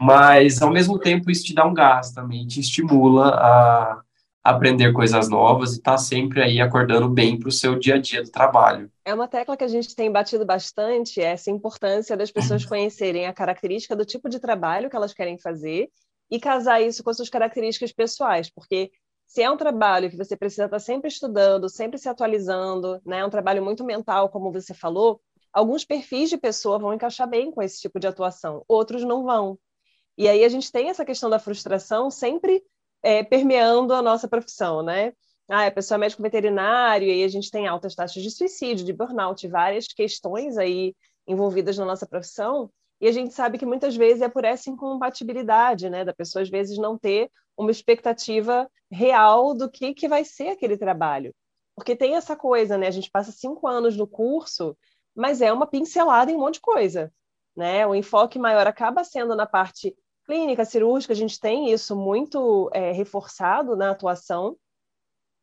[0.00, 4.00] Mas, ao mesmo tempo, isso te dá um gás também, te estimula a
[4.42, 7.98] aprender coisas novas e estar tá sempre aí acordando bem para o seu dia a
[7.98, 8.90] dia do trabalho.
[9.04, 13.34] É uma tecla que a gente tem batido bastante, essa importância das pessoas conhecerem a
[13.34, 15.90] característica do tipo de trabalho que elas querem fazer
[16.30, 18.90] e casar isso com as suas características pessoais, porque
[19.26, 23.24] se é um trabalho que você precisa estar sempre estudando, sempre se atualizando, né, é
[23.24, 25.20] um trabalho muito mental, como você falou,
[25.52, 29.58] alguns perfis de pessoa vão encaixar bem com esse tipo de atuação, outros não vão.
[30.16, 32.62] E aí a gente tem essa questão da frustração sempre
[33.02, 35.12] é, permeando a nossa profissão, né?
[35.48, 38.86] Ah, a pessoa é médico veterinário, e aí a gente tem altas taxas de suicídio,
[38.86, 40.94] de burnout, várias questões aí
[41.26, 45.88] envolvidas na nossa profissão, e a gente sabe que muitas vezes é por essa incompatibilidade,
[45.88, 50.48] né, da pessoa às vezes não ter uma expectativa real do que, que vai ser
[50.48, 51.34] aquele trabalho.
[51.74, 54.76] Porque tem essa coisa, né, a gente passa cinco anos no curso,
[55.14, 57.12] mas é uma pincelada em um monte de coisa,
[57.56, 57.86] né?
[57.86, 59.96] O enfoque maior acaba sendo na parte
[60.30, 64.56] clínica, cirúrgica, a gente tem isso muito é, reforçado na atuação,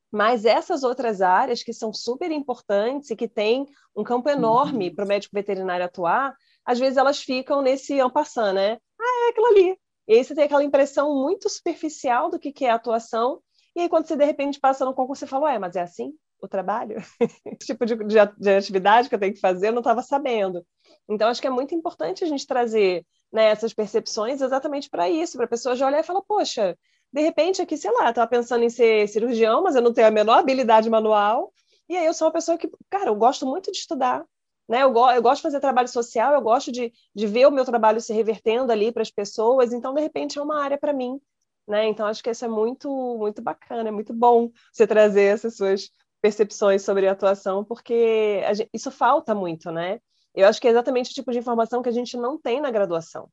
[0.09, 4.95] mas essas outras áreas que são super importantes e que têm um campo enorme uhum.
[4.95, 6.33] para o médico veterinário atuar,
[6.65, 8.77] às vezes elas ficam nesse ampassando, né?
[8.97, 9.77] Ah, é aquilo ali.
[10.07, 13.41] E aí você tem aquela impressão muito superficial do que, que é atuação,
[13.75, 16.13] e aí quando você de repente passa no concurso, você fala, ué, mas é assim
[16.41, 16.97] o trabalho?
[17.45, 20.65] Esse tipo de, de, de atividade que eu tenho que fazer, eu não estava sabendo.
[21.09, 25.37] Então, acho que é muito importante a gente trazer né, essas percepções exatamente para isso,
[25.37, 26.77] para a pessoa já olhar e falar, poxa,
[27.11, 30.11] de repente aqui, sei lá, estava pensando em ser cirurgião, mas eu não tenho a
[30.11, 31.53] menor habilidade manual,
[31.89, 34.25] e aí eu sou uma pessoa que, cara, eu gosto muito de estudar,
[34.67, 34.83] né?
[34.83, 37.63] Eu, go eu gosto de fazer trabalho social, eu gosto de, de ver o meu
[37.63, 41.19] trabalho se revertendo ali para as pessoas, então, de repente, é uma área para mim.
[41.67, 41.87] Né?
[41.87, 45.89] Então, acho que isso é muito, muito bacana, é muito bom você trazer essas suas
[46.21, 49.99] percepções sobre atuação, porque gente, isso falta muito, né?
[50.33, 52.71] Eu acho que é exatamente o tipo de informação que a gente não tem na
[52.71, 53.29] graduação.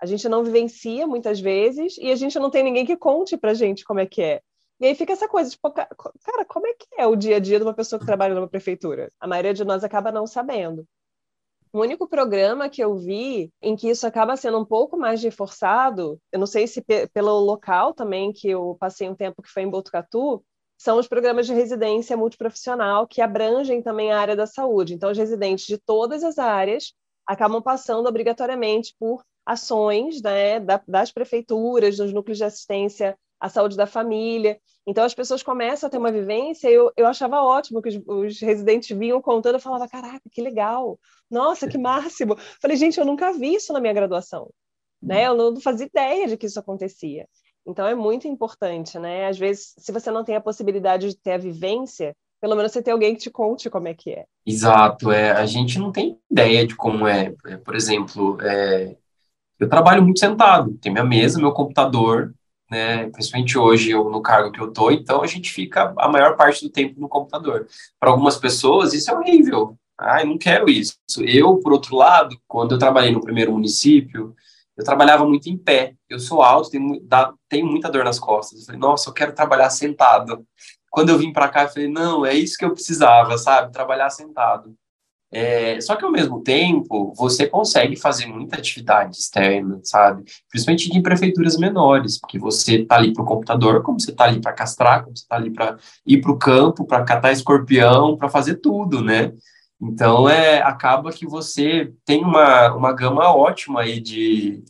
[0.00, 3.54] A gente não vivencia muitas vezes e a gente não tem ninguém que conte pra
[3.54, 4.40] gente como é que é.
[4.80, 7.58] E aí fica essa coisa, tipo, cara, como é que é o dia a dia
[7.58, 9.08] de uma pessoa que trabalha numa prefeitura?
[9.20, 10.84] A maioria de nós acaba não sabendo.
[11.72, 16.20] O único programa que eu vi em que isso acaba sendo um pouco mais reforçado,
[16.32, 19.70] eu não sei se pelo local também, que eu passei um tempo que foi em
[19.70, 20.44] Botucatu,
[20.82, 24.94] são os programas de residência multiprofissional que abrangem também a área da saúde.
[24.94, 26.92] Então, os residentes de todas as áreas
[27.24, 30.58] acabam passando obrigatoriamente por ações né,
[30.88, 34.58] das prefeituras, dos núcleos de assistência à saúde da família.
[34.84, 36.68] Então as pessoas começam a ter uma vivência.
[36.68, 39.54] Eu, eu achava ótimo que os, os residentes vinham contando.
[39.54, 40.98] Eu falava, caraca, que legal!
[41.30, 42.36] Nossa, que máximo!
[42.60, 44.50] Falei, gente, eu nunca vi isso na minha graduação.
[45.00, 45.28] Né?
[45.28, 47.28] Eu não fazia ideia de que isso acontecia.
[47.66, 49.26] Então é muito importante, né?
[49.28, 52.82] Às vezes, se você não tem a possibilidade de ter a vivência, pelo menos você
[52.82, 54.24] tem alguém que te conte como é que é.
[54.44, 57.32] Exato, é, a gente não tem ideia de como é.
[57.46, 58.96] é por exemplo, é,
[59.60, 62.34] eu trabalho muito sentado, tem minha mesa, meu computador,
[62.68, 66.36] né, principalmente hoje eu, no cargo que eu tô, então a gente fica a maior
[66.36, 67.68] parte do tempo no computador.
[68.00, 69.76] Para algumas pessoas isso é horrível.
[69.96, 70.96] Ai, não quero isso.
[71.18, 74.34] Eu, por outro lado, quando eu trabalhei no primeiro município,
[74.76, 75.94] eu trabalhava muito em pé.
[76.08, 78.60] Eu sou alto, tenho, dá, tenho muita dor nas costas.
[78.60, 80.44] Eu falei, nossa, eu quero trabalhar sentado.
[80.90, 83.72] Quando eu vim para cá, eu falei, não, é isso que eu precisava, sabe?
[83.72, 84.74] Trabalhar sentado.
[85.34, 90.24] É, só que ao mesmo tempo, você consegue fazer muita atividade externa, sabe?
[90.50, 94.42] Principalmente em prefeituras menores, porque você tá ali para o computador, como você tá ali
[94.42, 98.28] para castrar, como você tá ali para ir para o campo, para catar escorpião, para
[98.28, 99.32] fazer tudo, né?
[99.82, 104.62] Então, é, acaba que você tem uma, uma gama ótima aí de,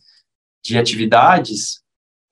[0.64, 1.82] de atividades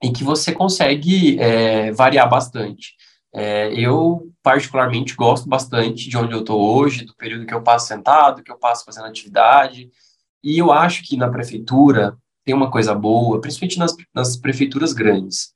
[0.03, 2.95] em que você consegue é, variar bastante.
[3.35, 7.87] É, eu, particularmente, gosto bastante de onde eu estou hoje, do período que eu passo
[7.87, 9.91] sentado, que eu passo fazendo atividade,
[10.43, 12.17] e eu acho que na prefeitura
[12.47, 15.53] tem uma coisa boa, principalmente nas, nas prefeituras grandes.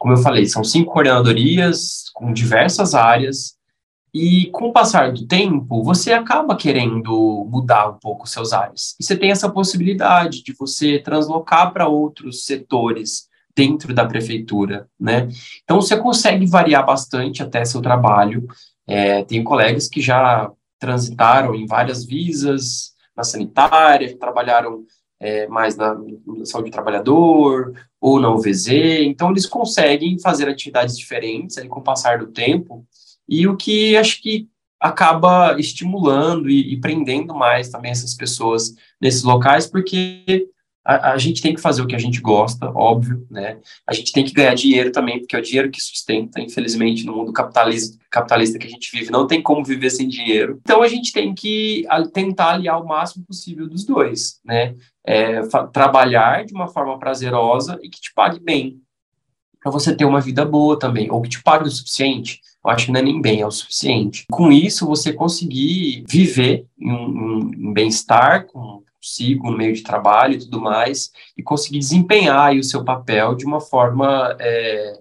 [0.00, 3.54] Como eu falei, são cinco coordenadorias com diversas áreas,
[4.12, 8.96] e com o passar do tempo, você acaba querendo mudar um pouco seus áreas.
[8.98, 15.28] E você tem essa possibilidade de você translocar para outros setores dentro da prefeitura, né?
[15.62, 18.46] Então você consegue variar bastante até seu trabalho.
[18.86, 24.84] É, tem colegas que já transitaram em várias visas, na sanitária, trabalharam
[25.20, 28.68] é, mais na, na, saúde do trabalhador ou na UVZ,
[29.02, 32.86] então eles conseguem fazer atividades diferentes ali, com o passar do tempo,
[33.28, 34.48] e o que acho que
[34.80, 40.48] acaba estimulando e, e prendendo mais também essas pessoas nesses locais, porque
[40.84, 43.58] a, a, gente tem que fazer o que a gente gosta, óbvio, né?
[43.86, 47.14] A gente tem que ganhar dinheiro também, porque é o dinheiro que sustenta, infelizmente, no
[47.14, 50.58] mundo capitalista, capitalista que a gente vive, não tem como viver sem dinheiro.
[50.62, 54.74] Então a gente tem que tentar aliar o máximo possível dos dois, né?
[55.04, 55.42] É,
[55.72, 58.80] trabalhar de uma forma prazerosa e que te pague bem,
[59.60, 62.40] para você ter uma vida boa também, ou que te pague o suficiente.
[62.64, 64.26] Eu acho que não é nem bem, é o suficiente.
[64.30, 70.38] Com isso, você conseguir viver em um, um bem-estar, consigo no meio de trabalho e
[70.38, 75.00] tudo mais, e conseguir desempenhar o seu papel de uma forma é,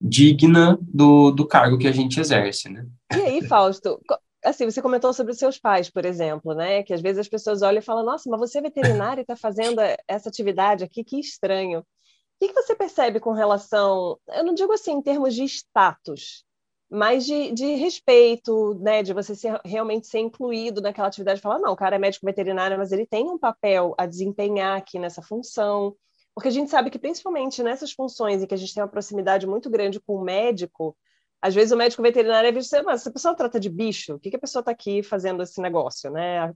[0.00, 2.86] digna do, do cargo que a gente exerce, né?
[3.12, 4.00] E aí, Fausto,
[4.44, 6.82] assim, você comentou sobre os seus pais, por exemplo, né?
[6.82, 9.34] Que às vezes as pessoas olham e falam, nossa, mas você é veterinário e está
[9.34, 11.80] fazendo essa atividade aqui, que estranho.
[11.80, 16.44] O que você percebe com relação, eu não digo assim em termos de status,
[16.90, 21.72] mas de, de respeito, né, de você ser, realmente ser incluído naquela atividade, falar, não,
[21.72, 25.94] o cara é médico veterinário, mas ele tem um papel a desempenhar aqui nessa função,
[26.34, 29.46] porque a gente sabe que principalmente nessas funções em que a gente tem uma proximidade
[29.46, 30.96] muito grande com o médico,
[31.42, 34.30] às vezes o médico veterinário é visto, mas essa pessoa trata de bicho, o que,
[34.30, 36.52] que a pessoa está aqui fazendo esse negócio, né?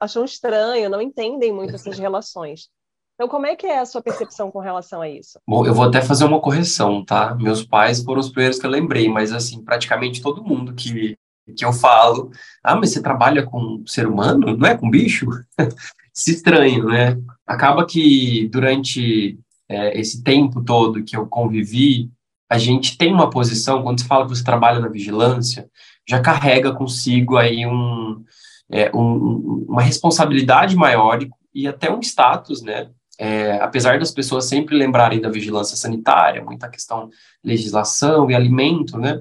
[0.00, 2.68] Acham estranho, não entendem muito essas relações.
[3.14, 5.38] Então, como é que é a sua percepção com relação a isso?
[5.46, 7.34] Bom, eu vou até fazer uma correção, tá?
[7.36, 11.16] Meus pais foram os primeiros que eu lembrei, mas, assim, praticamente todo mundo que,
[11.56, 12.30] que eu falo,
[12.62, 15.26] ah, mas você trabalha com ser humano, não é com bicho?
[16.12, 17.16] Se estranho, né?
[17.46, 19.38] Acaba que durante
[19.68, 22.10] é, esse tempo todo que eu convivi,
[22.50, 25.68] a gente tem uma posição, quando você fala que você trabalha na vigilância,
[26.08, 28.24] já carrega consigo aí um,
[28.70, 31.18] é, um, uma responsabilidade maior
[31.54, 32.90] e até um status, né?
[33.18, 37.10] É, apesar das pessoas sempre lembrarem da vigilância sanitária, muita questão
[37.42, 39.20] legislação e alimento, né?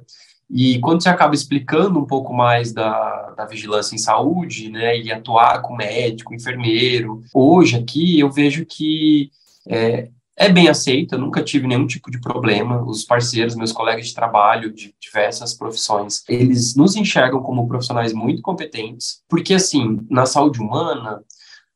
[0.50, 5.12] E quando você acaba explicando um pouco mais da, da vigilância em saúde, né, e
[5.12, 9.32] atuar com médico, enfermeiro, hoje aqui eu vejo que
[9.68, 12.84] é, é bem aceito, eu nunca tive nenhum tipo de problema.
[12.84, 18.41] Os parceiros, meus colegas de trabalho de diversas profissões, eles nos enxergam como profissionais muito
[18.41, 21.24] competentes, porque assim, na saúde humana,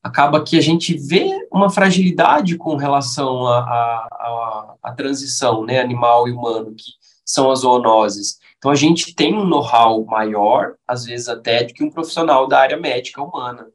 [0.03, 6.73] acaba que a gente vê uma fragilidade com relação à transição né, animal e humano,
[6.75, 6.91] que
[7.25, 8.37] são as zoonoses.
[8.57, 12.59] Então, a gente tem um know-how maior, às vezes até, do que um profissional da
[12.59, 13.67] área médica humana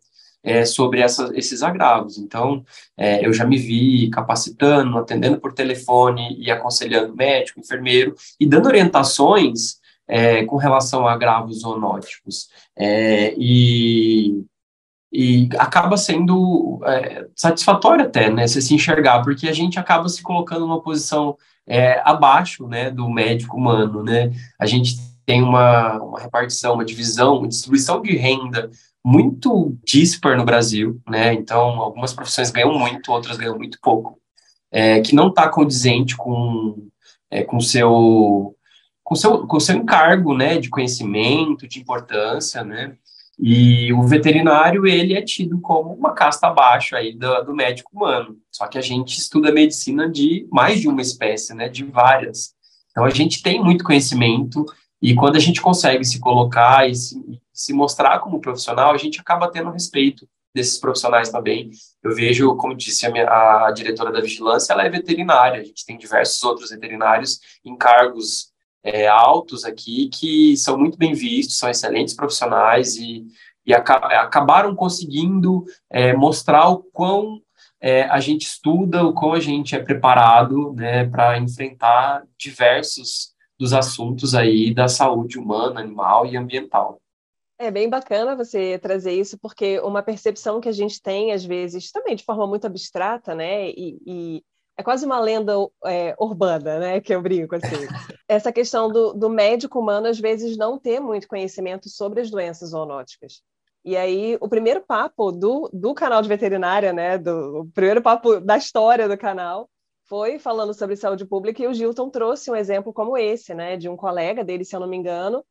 [0.43, 2.19] é, sobre essa, esses agravos.
[2.19, 2.65] Então,
[2.97, 8.67] é, eu já me vi capacitando, atendendo por telefone e aconselhando médico, enfermeiro e dando
[8.67, 12.49] orientações é, com relação a agravos zoonóticos.
[12.77, 14.45] É, e,
[15.13, 20.23] e acaba sendo é, satisfatório até, né, você se enxergar, porque a gente acaba se
[20.23, 21.37] colocando numa posição
[21.67, 24.97] é, abaixo, né, do médico humano, né, a gente
[25.27, 28.71] tem uma, uma repartição, uma divisão, uma distribuição de renda
[29.05, 31.35] muito dispar no Brasil, né?
[31.35, 34.19] Então, algumas profissões ganham muito, outras ganham muito pouco,
[34.71, 36.89] é, que não está condizente com
[37.31, 38.55] é, com seu
[39.03, 40.59] com seu com seu encargo, né?
[40.59, 42.97] De conhecimento, de importância, né?
[43.39, 48.37] E o veterinário ele é tido como uma casta abaixo aí do, do médico humano.
[48.51, 51.69] Só que a gente estuda medicina de mais de uma espécie, né?
[51.69, 52.55] De várias.
[52.91, 54.65] Então a gente tem muito conhecimento
[55.01, 57.21] e quando a gente consegue se colocar e se,
[57.53, 61.71] se mostrar como profissional, a gente acaba tendo respeito desses profissionais também.
[62.03, 65.61] Eu vejo, como disse a, minha, a diretora da vigilância, ela é veterinária.
[65.61, 68.52] A gente tem diversos outros veterinários em cargos
[68.83, 73.27] é, altos aqui que são muito bem vistos, são excelentes profissionais e,
[73.65, 77.41] e acabaram conseguindo é, mostrar o quão
[77.81, 83.73] é, a gente estuda, o quão a gente é preparado né, para enfrentar diversos dos
[83.73, 87.01] assuntos aí da saúde humana, animal e ambiental.
[87.59, 91.93] É bem bacana você trazer isso, porque uma percepção que a gente tem, às vezes,
[91.93, 93.71] também de forma muito abstrata, né?
[93.71, 94.45] E, e
[94.77, 95.55] é quase uma lenda
[95.85, 97.01] é, urbana, né?
[97.01, 97.87] Que eu brinco assim.
[98.29, 102.71] Essa questão do, do médico humano, às vezes, não ter muito conhecimento sobre as doenças
[102.71, 103.43] zoonóticas.
[103.85, 107.19] E aí, o primeiro papo do, do canal de veterinária, né?
[107.19, 109.69] Do, o primeiro papo da história do canal
[110.13, 113.89] foi falando sobre saúde pública e o Gilton trouxe um exemplo como esse, né, de
[113.89, 115.43] um colega dele, se eu não me engano,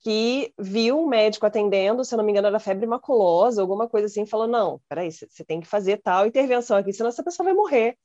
[0.00, 4.06] que viu um médico atendendo, se eu não me engano, era febre maculosa, alguma coisa
[4.06, 7.54] assim, falou: não, peraí, você tem que fazer tal intervenção aqui, senão essa pessoa vai
[7.54, 7.96] morrer.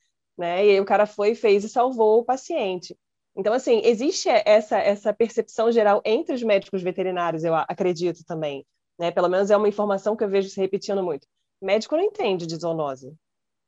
[0.42, 0.66] Né?
[0.66, 2.98] E aí o cara foi, fez e salvou o paciente.
[3.36, 8.66] Então, assim, existe essa, essa percepção geral entre os médicos veterinários, eu acredito também.
[8.98, 9.12] Né?
[9.12, 11.28] Pelo menos é uma informação que eu vejo se repetindo muito.
[11.62, 13.14] Médico não entende de zoonose.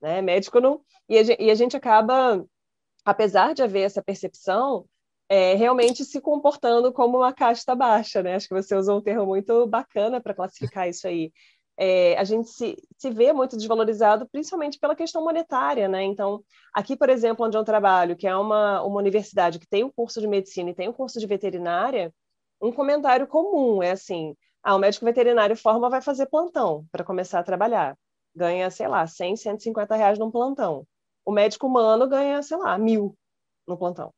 [0.02, 0.20] Né?
[0.24, 0.82] Médico não.
[1.08, 2.44] E a, gente, e a gente acaba,
[3.06, 4.88] apesar de haver essa percepção,
[5.30, 8.34] é, realmente se comportando como uma casta baixa, né?
[8.34, 11.32] Acho que você usou um termo muito bacana para classificar isso aí.
[11.78, 16.04] É, a gente se, se vê muito desvalorizado, principalmente pela questão monetária, né?
[16.04, 16.44] Então,
[16.74, 20.22] aqui, por exemplo, onde eu trabalho, que é uma, uma universidade que tem um curso
[20.22, 22.14] de medicina e tem um curso de veterinária,
[22.62, 27.40] um comentário comum é assim: ah, o médico veterinário forma vai fazer plantão para começar
[27.40, 27.98] a trabalhar
[28.36, 30.88] ganha, sei lá, 100, 150 reais num plantão.
[31.26, 33.18] O médico humano ganha, sei lá, mil
[33.68, 34.14] no plantão.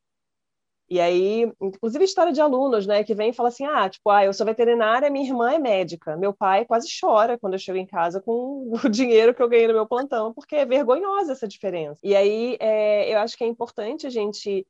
[0.88, 4.24] E aí, inclusive história de alunos, né, que vem e fala assim, ah, tipo, ah,
[4.24, 6.16] eu sou veterinária, minha irmã é médica.
[6.16, 9.66] Meu pai quase chora quando eu chego em casa com o dinheiro que eu ganhei
[9.66, 12.00] no meu plantão, porque é vergonhosa essa diferença.
[12.04, 14.66] E aí, é, eu acho que é importante a gente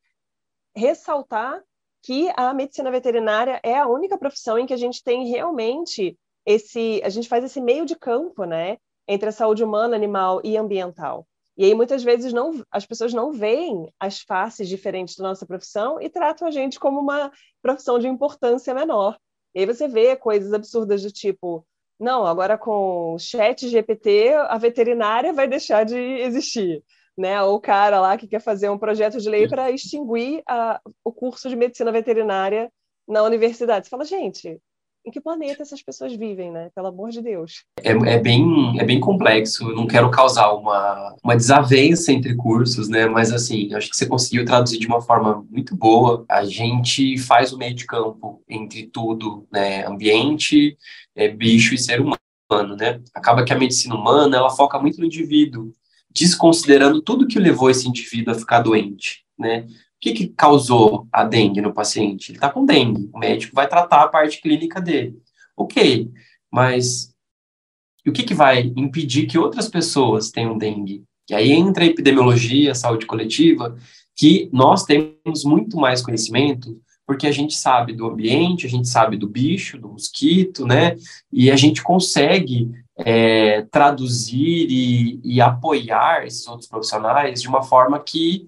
[0.75, 1.63] ressaltar
[2.03, 7.03] que a medicina veterinária é a única profissão em que a gente tem realmente esse,
[7.05, 11.27] a gente faz esse meio de campo, né, entre a saúde humana, animal e ambiental.
[11.57, 16.01] E aí muitas vezes não, as pessoas não veem as faces diferentes da nossa profissão
[16.01, 17.33] e tratam a gente como uma
[17.63, 19.17] profissão de importância menor.
[19.55, 21.67] E aí você vê coisas absurdas do tipo,
[21.99, 26.85] não, agora com o chat GPT a veterinária vai deixar de existir.
[27.17, 27.43] Né?
[27.43, 31.11] Ou o cara lá que quer fazer um projeto de lei para extinguir a, o
[31.11, 32.71] curso de medicina veterinária
[33.09, 33.87] na universidade.
[33.87, 34.61] Você fala, gente,
[35.07, 36.69] em que planeta essas pessoas vivem, né?
[36.75, 37.65] Pelo amor de Deus.
[37.81, 39.71] É, é, bem, é bem complexo.
[39.71, 43.07] Eu não quero causar uma, uma desavença entre cursos, né?
[43.07, 46.25] Mas, assim, acho que você conseguiu traduzir de uma forma muito boa.
[46.29, 49.87] A gente faz o meio de campo entre tudo, né?
[49.87, 50.77] Ambiente,
[51.15, 53.01] é, bicho e ser humano, né?
[53.15, 55.73] Acaba que a medicina humana, ela foca muito no indivíduo,
[56.11, 59.69] desconsiderando tudo que levou esse indivíduo a ficar doente, né?
[59.97, 62.31] O que, que causou a dengue no paciente?
[62.31, 63.09] Ele está com dengue.
[63.13, 65.19] O médico vai tratar a parte clínica dele.
[65.57, 66.11] Ok,
[66.53, 67.15] mas
[68.07, 71.03] o que, que vai impedir que outras pessoas tenham dengue?
[71.29, 73.77] E aí entra a epidemiologia, a saúde coletiva,
[74.15, 79.17] que nós temos muito mais conhecimento, porque a gente sabe do ambiente, a gente sabe
[79.17, 80.97] do bicho, do mosquito, né?
[81.33, 87.99] E a gente consegue é, traduzir e, e apoiar esses outros profissionais de uma forma
[88.01, 88.47] que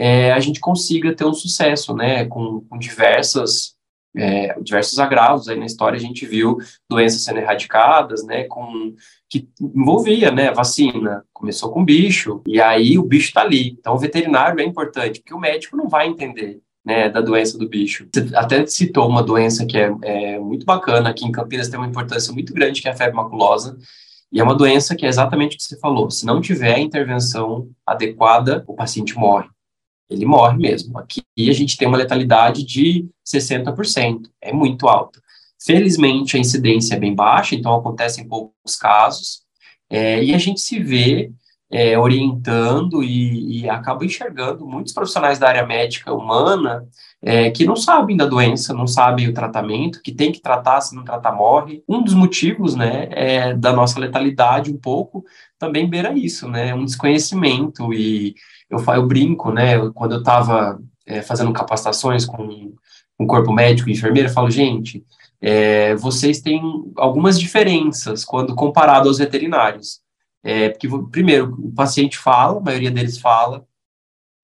[0.00, 3.78] é, a gente consiga ter um sucesso, né, com, com diversas
[4.16, 6.56] é, diversos agravos aí na história a gente viu
[6.88, 8.94] doenças sendo erradicadas, né, com
[9.28, 11.22] que envolvia, né, vacina.
[11.34, 13.76] Começou com bicho e aí o bicho está ali.
[13.78, 16.60] Então o veterinário é importante porque o médico não vai entender.
[16.82, 18.08] Né, da doença do bicho.
[18.10, 21.86] Você até citou uma doença que é, é muito bacana, aqui em Campinas tem uma
[21.86, 23.76] importância muito grande, que é a febre maculosa,
[24.32, 26.10] e é uma doença que é exatamente o que você falou.
[26.10, 29.50] Se não tiver a intervenção adequada, o paciente morre
[30.10, 30.98] ele morre mesmo.
[30.98, 35.22] Aqui a gente tem uma letalidade de 60%, é muito alta.
[35.62, 39.42] Felizmente, a incidência é bem baixa, então acontece em poucos casos,
[39.88, 41.32] é, e a gente se vê
[41.70, 46.84] é, orientando e, e, acaba enxergando muitos profissionais da área médica humana
[47.22, 50.96] é, que não sabem da doença, não sabem o tratamento, que tem que tratar, se
[50.96, 51.84] não tratar, morre.
[51.88, 55.24] Um dos motivos, né, é, da nossa letalidade um pouco
[55.58, 58.34] também beira isso, né, um desconhecimento e
[58.68, 62.72] eu, eu brinco, né, quando eu estava é, fazendo capacitações com
[63.18, 65.04] um corpo médico e enfermeira, eu falo, gente,
[65.40, 66.62] é, vocês têm
[66.96, 70.00] algumas diferenças quando comparado aos veterinários.
[70.42, 73.66] É, porque, primeiro, o paciente fala, a maioria deles fala,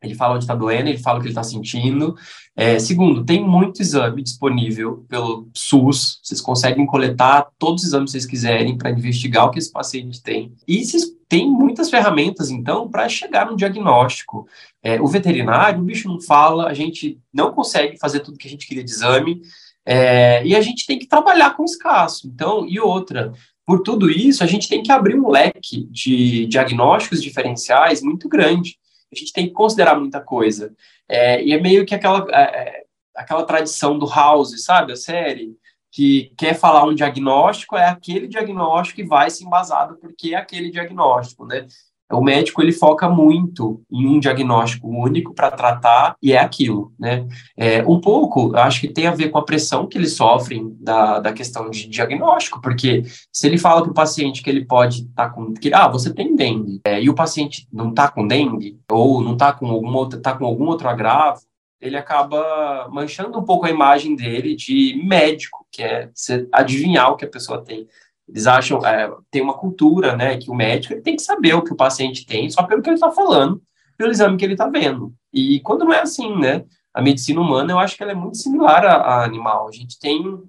[0.03, 2.15] ele fala onde está doendo, ele fala o que ele está sentindo.
[2.55, 8.13] É, segundo, tem muito exame disponível pelo SUS, vocês conseguem coletar todos os exames que
[8.13, 10.53] vocês quiserem para investigar o que esse paciente tem.
[10.67, 14.47] E vocês têm muitas ferramentas, então, para chegar no diagnóstico.
[14.83, 18.51] É, o veterinário, o bicho não fala, a gente não consegue fazer tudo que a
[18.51, 19.41] gente queria de exame,
[19.85, 22.27] é, e a gente tem que trabalhar com escasso.
[22.27, 23.33] Então, e outra,
[23.67, 28.79] por tudo isso, a gente tem que abrir um leque de diagnósticos diferenciais muito grande
[29.13, 30.75] a gente tem que considerar muita coisa.
[31.09, 35.57] É, e é meio que aquela, é, é, aquela tradição do House, sabe, a série,
[35.91, 40.71] que quer falar um diagnóstico, é aquele diagnóstico e vai se embasado porque é aquele
[40.71, 41.67] diagnóstico, né?
[42.13, 47.27] O médico ele foca muito em um diagnóstico único para tratar e é aquilo, né?
[47.57, 51.19] É, um pouco, acho que tem a ver com a pressão que eles sofrem da,
[51.19, 53.03] da questão de diagnóstico, porque
[53.33, 56.13] se ele fala para o paciente que ele pode estar tá com, que, ah, você
[56.13, 59.93] tem dengue, é, e o paciente não está com dengue ou não está com algum
[59.95, 61.41] outro, tá com algum outro agravo,
[61.81, 66.11] ele acaba manchando um pouco a imagem dele de médico, que é
[66.53, 67.87] adivinhar o que a pessoa tem.
[68.29, 71.73] Eles acham, é, tem uma cultura, né, que o médico tem que saber o que
[71.73, 73.63] o paciente tem só pelo que ele está falando,
[73.97, 75.15] pelo exame que ele está vendo.
[75.33, 78.37] E quando não é assim, né, a medicina humana, eu acho que ela é muito
[78.37, 79.69] similar a, a animal.
[79.69, 80.43] A gente tem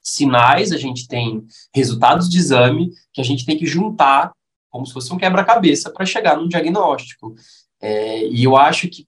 [0.00, 1.44] sinais, a gente tem
[1.74, 4.32] resultados de exame que a gente tem que juntar
[4.70, 7.34] como se fosse um quebra-cabeça para chegar num diagnóstico.
[7.80, 9.06] É, e eu acho que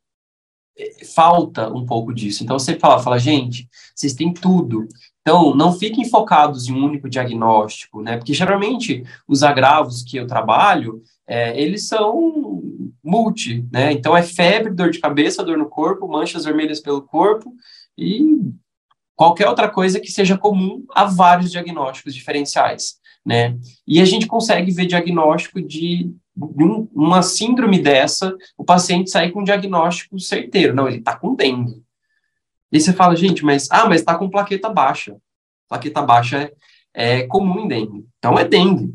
[0.76, 2.44] é, falta um pouco disso.
[2.44, 4.86] Então, você fala, fala, gente, vocês têm tudo.
[5.26, 8.18] Então, não fiquem focados em um único diagnóstico, né?
[8.18, 12.62] Porque geralmente os agravos que eu trabalho, é, eles são
[13.02, 13.90] multi, né?
[13.90, 17.54] Então é febre, dor de cabeça, dor no corpo, manchas vermelhas pelo corpo
[17.96, 18.20] e
[19.16, 23.56] qualquer outra coisa que seja comum a vários diagnósticos diferenciais, né?
[23.86, 29.40] E a gente consegue ver diagnóstico de um, uma síndrome dessa, o paciente sair com
[29.40, 30.74] um diagnóstico certeiro.
[30.74, 31.83] Não, ele está com dengue.
[32.74, 35.16] E você fala, gente, mas, ah, mas está com plaqueta baixa.
[35.68, 36.52] Plaqueta baixa
[36.92, 38.04] é, é comum em dengue.
[38.18, 38.92] Então é dengue.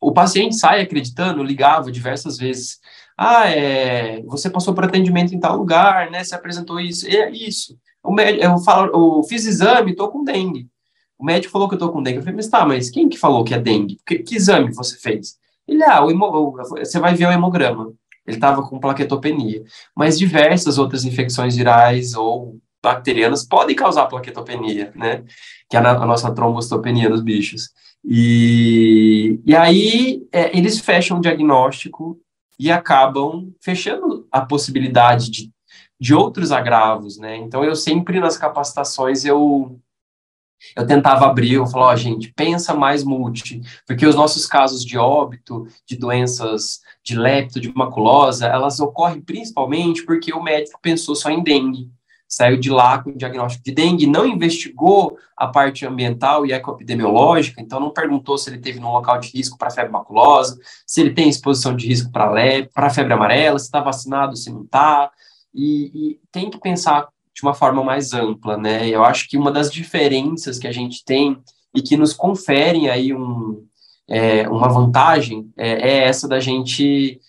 [0.00, 2.80] O paciente sai acreditando, ligava diversas vezes.
[3.16, 6.24] Ah, é, você passou por atendimento em tal lugar, né?
[6.24, 7.06] Você apresentou isso.
[7.06, 7.78] É isso.
[8.02, 10.68] O médico, eu, falo, eu fiz exame, estou com dengue.
[11.16, 12.16] O médico falou que eu estou com dengue.
[12.16, 14.00] Eu falei, mas tá, mas quem que falou que é dengue?
[14.04, 15.38] Que, que exame você fez?
[15.68, 17.92] Ele, ah, o hemo, você vai ver o hemograma.
[18.26, 19.62] Ele estava com plaquetopenia.
[19.94, 25.24] Mas diversas outras infecções virais ou bacterianas podem causar plaquetopenia, né?
[25.68, 27.70] Que é a, nossa trombocitopenia nos bichos.
[28.04, 32.18] E, e aí é, eles fecham o diagnóstico
[32.58, 35.50] e acabam fechando a possibilidade de,
[36.00, 37.36] de outros agravos, né?
[37.36, 39.78] Então eu sempre nas capacitações eu
[40.76, 44.98] eu tentava abrir, eu falava, oh, gente, pensa mais multi, porque os nossos casos de
[44.98, 51.30] óbito, de doenças de lepto, de maculosa, elas ocorrem principalmente porque o médico pensou só
[51.30, 51.90] em dengue
[52.30, 57.60] saiu de lá com o diagnóstico de dengue, não investigou a parte ambiental e ecoepidemiológica,
[57.60, 60.56] então não perguntou se ele teve num local de risco para febre maculosa,
[60.86, 62.30] se ele tem exposição de risco para
[62.72, 65.10] para febre amarela, se está vacinado, se não está,
[65.52, 68.88] e, e, tem que pensar de uma forma mais ampla, né?
[68.88, 71.36] Eu acho que uma das diferenças que a gente tem
[71.74, 73.66] e que nos conferem aí um,
[74.08, 77.20] é, uma vantagem é, é essa da gente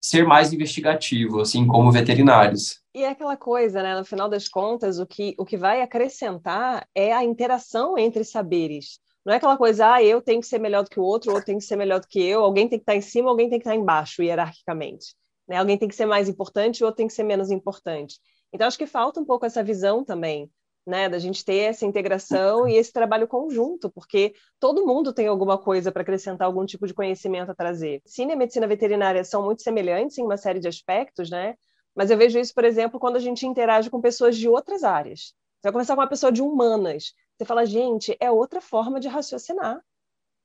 [0.00, 2.80] ser mais investigativo, assim como veterinários.
[2.94, 3.96] E é aquela coisa, né?
[3.96, 8.98] No final das contas, o que, o que vai acrescentar é a interação entre saberes.
[9.24, 11.34] Não é aquela coisa, ah, eu tenho que ser melhor do que o outro, o
[11.34, 13.50] outro tem que ser melhor do que eu, alguém tem que estar em cima, alguém
[13.50, 15.14] tem que estar embaixo, hierarquicamente.
[15.46, 15.56] Né?
[15.58, 18.18] Alguém tem que ser mais importante, o outro tem que ser menos importante.
[18.52, 20.50] Então, acho que falta um pouco essa visão também,
[20.90, 25.56] né, da gente ter essa integração e esse trabalho conjunto, porque todo mundo tem alguma
[25.56, 28.02] coisa para acrescentar, algum tipo de conhecimento a trazer.
[28.04, 31.54] Cine e medicina veterinária são muito semelhantes em uma série de aspectos, né?
[31.94, 35.32] Mas eu vejo isso, por exemplo, quando a gente interage com pessoas de outras áreas.
[35.60, 39.08] Você vai conversar com uma pessoa de humanas, você fala, gente, é outra forma de
[39.08, 39.80] raciocinar.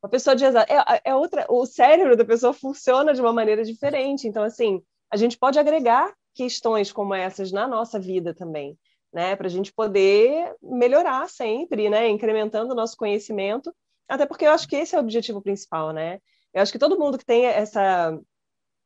[0.02, 4.28] Uma pessoa de é, é outra, o cérebro da pessoa funciona de uma maneira diferente.
[4.28, 4.82] Então, assim,
[5.12, 8.78] a gente pode agregar questões como essas na nossa vida também,
[9.16, 9.34] né?
[9.34, 12.10] Para a gente poder melhorar sempre, né?
[12.10, 13.74] Incrementando o nosso conhecimento,
[14.10, 16.20] até porque eu acho que esse é o objetivo principal, né?
[16.54, 18.20] Eu acho que todo mundo que tem essa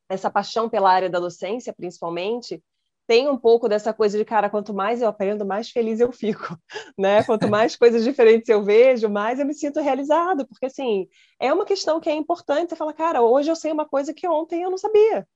[0.08, 2.62] essa paixão pela área da docência, principalmente,
[3.06, 6.56] tem um pouco dessa coisa de, cara, quanto mais eu aprendo, mais feliz eu fico,
[6.98, 7.24] né?
[7.24, 11.08] Quanto mais coisas diferentes eu vejo, mais eu me sinto realizado, porque, assim,
[11.40, 14.28] é uma questão que é importante, você fala, cara, hoje eu sei uma coisa que
[14.28, 15.26] ontem eu não sabia.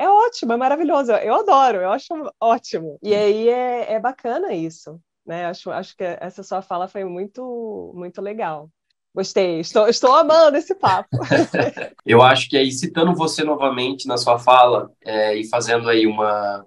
[0.00, 2.08] É ótimo, é maravilhoso, eu adoro, eu acho
[2.40, 2.98] ótimo.
[3.02, 5.44] E aí é, é bacana isso, né?
[5.44, 8.70] Acho, acho que essa sua fala foi muito, muito legal.
[9.14, 11.18] Gostei, estou, estou amando esse papo.
[12.06, 16.64] eu acho que aí, citando você novamente na sua fala é, e fazendo aí uma,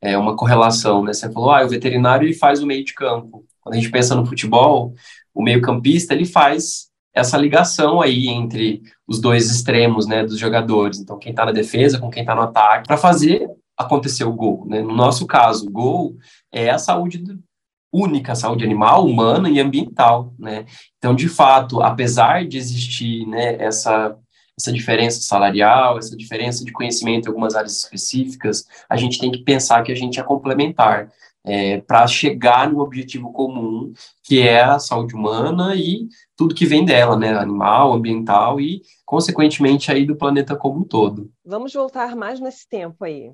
[0.00, 1.12] é, uma correlação, né?
[1.12, 3.44] Você falou, ah, o veterinário ele faz o meio de campo.
[3.60, 4.94] Quando a gente pensa no futebol,
[5.34, 6.85] o meio-campista ele faz
[7.16, 10.98] essa ligação aí entre os dois extremos, né, dos jogadores.
[10.98, 14.66] Então, quem está na defesa com quem está no ataque, para fazer acontecer o gol.
[14.68, 14.82] Né?
[14.82, 16.16] No nosso caso, o gol
[16.52, 17.42] é a saúde do,
[17.90, 20.66] única, saúde animal, humana e ambiental, né?
[20.98, 24.14] Então, de fato, apesar de existir, né, essa
[24.58, 29.44] essa diferença salarial, essa diferença de conhecimento em algumas áreas específicas, a gente tem que
[29.44, 31.10] pensar que a gente é complementar
[31.44, 33.92] é, para chegar no objetivo comum,
[34.24, 39.90] que é a saúde humana e tudo que vem dela, né, animal, ambiental e, consequentemente,
[39.90, 41.30] aí do planeta como um todo.
[41.44, 43.32] Vamos voltar mais nesse tempo aí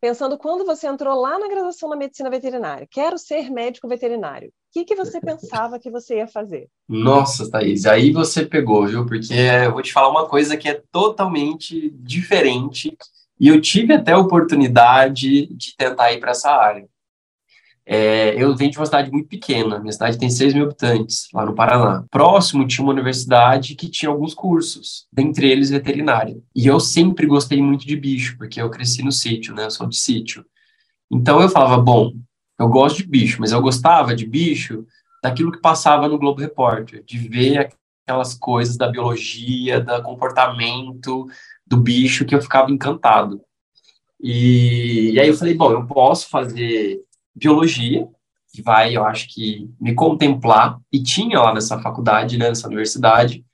[0.00, 4.48] pensando quando você entrou lá na graduação na medicina veterinária, quero ser médico veterinário.
[4.48, 6.68] O que, que você pensava que você ia fazer?
[6.88, 9.06] Nossa, Thaís, aí você pegou, viu?
[9.06, 12.96] Porque eu vou te falar uma coisa que é totalmente diferente
[13.40, 16.86] e eu tive até a oportunidade de tentar ir para essa área.
[17.90, 21.46] É, eu venho de uma cidade muito pequena, minha cidade tem 6 mil habitantes, lá
[21.46, 22.04] no Paraná.
[22.10, 26.38] Próximo tinha uma universidade que tinha alguns cursos, dentre eles veterinária.
[26.54, 29.64] E eu sempre gostei muito de bicho, porque eu cresci no sítio, né?
[29.64, 30.44] Eu sou de sítio.
[31.10, 32.12] Então eu falava, bom,
[32.60, 34.84] eu gosto de bicho, mas eu gostava de bicho
[35.22, 37.70] daquilo que passava no Globo Repórter, de ver
[38.04, 41.26] aquelas coisas da biologia, do comportamento
[41.66, 43.40] do bicho que eu ficava encantado.
[44.20, 47.00] E, e aí eu falei, bom, eu posso fazer
[47.38, 48.06] biologia,
[48.52, 53.44] que vai, eu acho que, me contemplar, e tinha lá nessa faculdade, né, nessa universidade,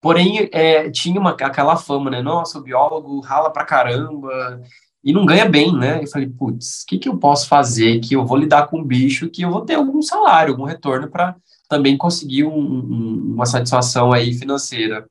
[0.00, 4.60] porém, é, tinha uma, aquela fama, né, nossa, o biólogo rala pra caramba,
[5.02, 8.14] e não ganha bem, né, eu falei, putz, o que, que eu posso fazer que
[8.14, 11.36] eu vou lidar com um bicho que eu vou ter algum salário, algum retorno para
[11.68, 15.08] também conseguir um, um, uma satisfação aí financeira.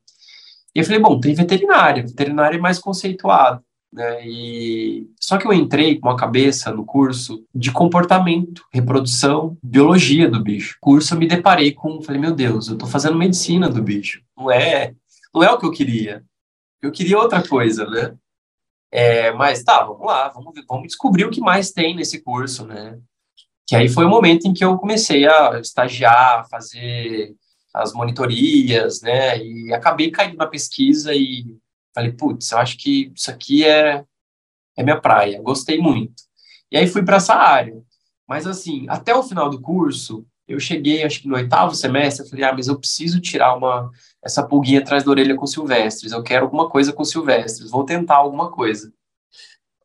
[0.74, 3.64] E eu falei, bom, tem veterinária, veterinária é mais conceituado.
[3.96, 4.28] Né?
[4.28, 10.44] E só que eu entrei com a cabeça no curso de comportamento, reprodução, biologia do
[10.44, 10.76] bicho.
[10.76, 14.22] O curso eu me deparei com, falei, meu Deus, eu estou fazendo medicina do bicho.
[14.38, 14.94] Não é,
[15.34, 16.22] não é o que eu queria.
[16.82, 18.14] Eu queria outra coisa, né?
[18.92, 23.00] É, mas tá, vamos lá, vamos, vamos descobrir o que mais tem nesse curso, né?
[23.66, 27.34] Que aí foi o momento em que eu comecei a estagiar, fazer
[27.74, 29.42] as monitorias, né?
[29.42, 31.46] E acabei caindo na pesquisa e
[31.96, 34.04] Falei, putz, eu acho que isso aqui é,
[34.78, 36.24] é minha praia, gostei muito.
[36.70, 37.82] E aí fui para essa área.
[38.28, 42.30] Mas, assim, até o final do curso, eu cheguei, acho que no oitavo semestre, eu
[42.30, 43.90] falei, ah, mas eu preciso tirar uma,
[44.22, 48.18] essa pulguinha atrás da orelha com silvestres, eu quero alguma coisa com silvestres, vou tentar
[48.18, 48.92] alguma coisa.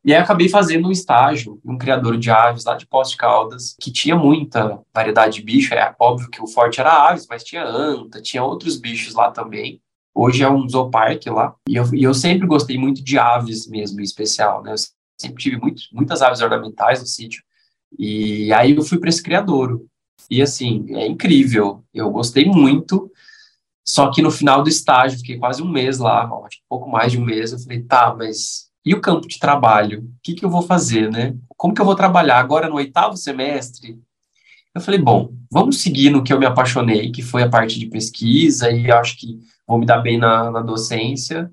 [0.03, 3.91] E aí acabei fazendo um estágio um criador de aves lá de Poste Caldas, que
[3.91, 8.21] tinha muita variedade de bicho, é óbvio que o forte era aves, mas tinha anta,
[8.21, 9.79] tinha outros bichos lá também.
[10.13, 11.55] Hoje é um zooparque lá.
[11.67, 14.73] E eu, e eu sempre gostei muito de aves mesmo, em especial, né?
[14.73, 14.77] Eu
[15.19, 17.43] sempre tive muito, muitas aves ornamentais no sítio.
[17.97, 19.87] E aí eu fui para esse criadouro.
[20.29, 21.83] E assim, é incrível.
[21.93, 23.11] Eu gostei muito.
[23.85, 27.11] Só que no final do estágio, fiquei quase um mês lá, acho que pouco mais
[27.11, 27.51] de um mês.
[27.51, 30.01] Eu falei, tá, mas e o campo de trabalho?
[30.01, 31.35] O que, que eu vou fazer, né?
[31.55, 33.99] Como que eu vou trabalhar agora no oitavo semestre?
[34.73, 37.87] Eu falei, bom, vamos seguir no que eu me apaixonei, que foi a parte de
[37.87, 39.39] pesquisa, e acho que
[39.71, 41.49] vou me dar bem na, na docência,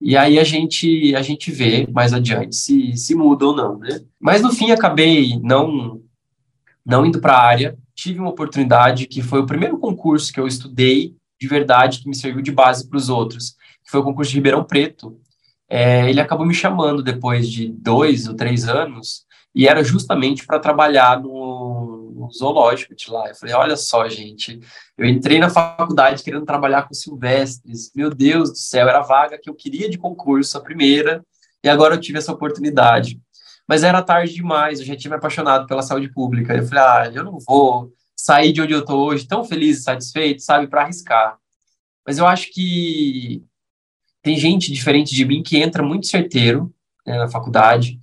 [0.00, 4.00] e aí a gente a gente vê mais adiante se, se muda ou não, né?
[4.18, 6.00] Mas no fim acabei não
[6.84, 7.78] não indo para a área.
[7.94, 12.16] Tive uma oportunidade que foi o primeiro concurso que eu estudei de verdade que me
[12.16, 13.50] serviu de base para os outros,
[13.84, 15.18] que foi o concurso de Ribeirão Preto.
[15.68, 20.58] É, ele acabou me chamando depois de dois ou três anos e era justamente para
[20.58, 23.28] trabalhar no, no, zoológico de lá.
[23.28, 24.60] Eu falei, olha só, gente,
[24.96, 29.38] eu entrei na faculdade querendo trabalhar com silvestres, meu Deus do céu, era a vaga
[29.38, 31.24] que eu queria de concurso, a primeira,
[31.62, 33.20] e agora eu tive essa oportunidade.
[33.66, 36.54] Mas era tarde demais, eu já tinha me apaixonado pela saúde pública.
[36.54, 39.82] Eu falei, ah, eu não vou sair de onde eu estou hoje tão feliz e
[39.82, 41.38] satisfeito, sabe, para arriscar.
[42.06, 43.44] Mas eu acho que
[44.22, 46.72] tem gente diferente de mim que entra muito certeiro
[47.06, 48.00] né, na faculdade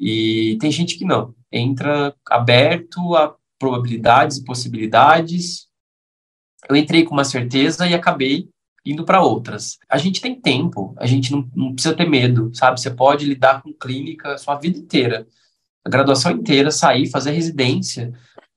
[0.00, 1.34] e tem gente que não.
[1.52, 5.68] Entra aberto a probabilidades e possibilidades.
[6.68, 8.48] Eu entrei com uma certeza e acabei
[8.84, 9.78] indo para outras.
[9.90, 12.80] A gente tem tempo, a gente não, não, precisa ter medo, sabe?
[12.80, 15.26] Você pode lidar com clínica a sua vida inteira,
[15.84, 18.12] a graduação inteira, sair, fazer residência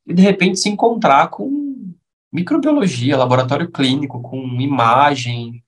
[0.08, 1.94] e de repente se encontrar com
[2.32, 5.64] microbiologia, laboratório clínico, com imagem,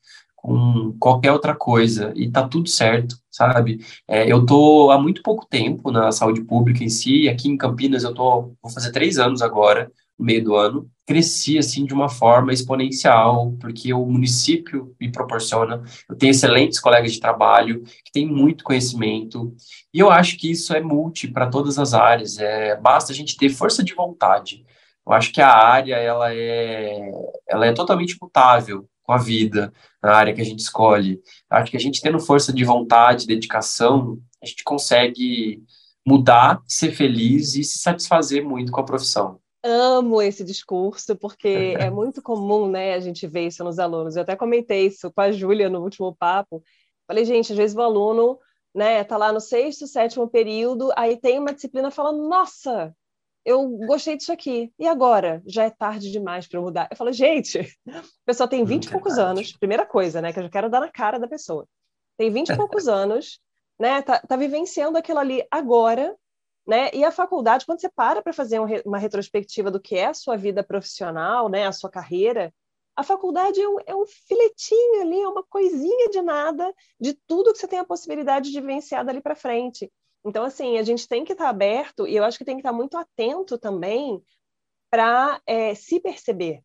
[0.46, 3.84] com qualquer outra coisa e tá tudo certo, sabe?
[4.08, 8.04] É, eu tô há muito pouco tempo na saúde pública em si, aqui em Campinas
[8.04, 12.10] eu tô, vou fazer três anos agora, no meio do ano, cresci assim de uma
[12.10, 18.28] forma exponencial, porque o município me proporciona, eu tenho excelentes colegas de trabalho que têm
[18.28, 19.52] muito conhecimento,
[19.91, 23.36] e eu acho que isso é multi para todas as áreas, é, basta a gente
[23.36, 24.64] ter força de vontade.
[25.08, 27.12] Eu acho que a área ela é,
[27.50, 31.22] ela é totalmente mutável com a vida, na área que a gente escolhe.
[31.49, 35.64] Acho que a gente tendo força de vontade, dedicação, a gente consegue
[36.06, 39.39] mudar, ser feliz e se satisfazer muito com a profissão.
[39.64, 41.47] Amo esse discurso, porque
[41.80, 44.16] é muito comum, né, a gente ver isso nos alunos.
[44.16, 46.64] Eu até comentei isso com a Júlia no último papo.
[47.08, 48.39] Falei, gente, às vezes o aluno,
[48.74, 52.95] né, tá lá no sexto, sétimo período, aí tem uma disciplina falando, nossa,
[53.46, 54.74] eu gostei disso aqui.
[54.80, 55.41] E agora?
[55.46, 56.88] Já é tarde demais para eu mudar.
[56.89, 60.34] Eu falo, gente, a pessoa tem 20 e poucos anos, primeira coisa, né?
[60.34, 61.68] Que eu já quero dar na cara da pessoa.
[62.18, 63.39] Tem 20 e poucos anos,
[63.80, 64.02] né?
[64.02, 66.16] Tá, tá vivenciando aquilo ali agora,
[66.68, 66.89] né?
[66.91, 70.14] E a faculdade, quando você para para fazer um, uma retrospectiva do que é a
[70.14, 71.68] sua vida profissional, né?
[71.68, 72.52] A sua carreira,
[72.96, 77.52] a faculdade é um, é um filetinho ali, é uma coisinha de nada de tudo
[77.52, 79.91] que você tem a possibilidade de vivenciar dali para frente.
[80.26, 82.73] Então, assim, a gente tem que estar aberto e eu acho que tem que estar
[82.73, 84.23] muito atento também
[84.89, 86.63] para é, se perceber,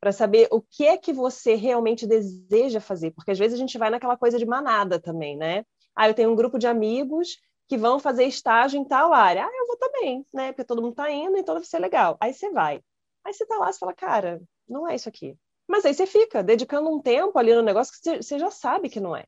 [0.00, 3.76] para saber o que é que você realmente deseja fazer, porque às vezes a gente
[3.76, 5.66] vai naquela coisa de manada também, né?
[5.94, 9.44] Ah, eu tenho um grupo de amigos que vão fazer estágio em tal área.
[9.44, 10.52] Ah, eu vou também, né?
[10.52, 12.16] Porque todo mundo está indo, então deve ser legal.
[12.20, 12.82] Aí você vai.
[13.24, 15.36] Aí você está lá, e fala, cara, não é isso aqui.
[15.68, 19.00] Mas aí você fica dedicando um tempo ali no negócio que você já sabe que
[19.00, 19.24] não é.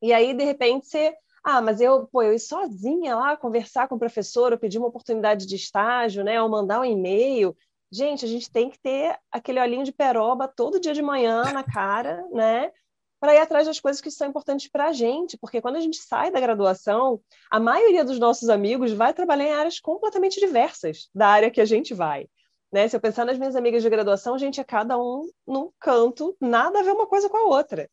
[0.00, 3.94] E aí, de repente, você ah, mas eu, pô, eu ir sozinha lá conversar com
[3.96, 7.56] o professor, ou pedir uma oportunidade de estágio, né, ou mandar um e-mail.
[7.90, 11.64] Gente, a gente tem que ter aquele olhinho de peroba todo dia de manhã na
[11.64, 12.70] cara, né?
[13.18, 15.96] Para ir atrás das coisas que são importantes para a gente, porque quando a gente
[15.96, 17.20] sai da graduação,
[17.50, 21.64] a maioria dos nossos amigos vai trabalhar em áreas completamente diversas da área que a
[21.64, 22.28] gente vai.
[22.70, 22.86] Né?
[22.86, 26.36] Se eu pensar nas minhas amigas de graduação, a gente é cada um num canto,
[26.40, 27.90] nada a ver uma coisa com a outra.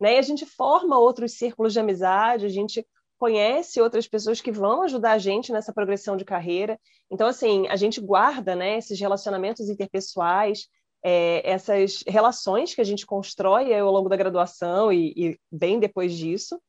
[0.00, 0.14] Né?
[0.14, 2.86] E a gente forma outros círculos de amizade, a gente
[3.18, 6.78] conhece outras pessoas que vão ajudar a gente nessa progressão de carreira.
[7.10, 10.68] Então, assim, a gente guarda né, esses relacionamentos interpessoais,
[11.02, 16.16] é, essas relações que a gente constrói ao longo da graduação e, e bem depois
[16.16, 16.60] disso.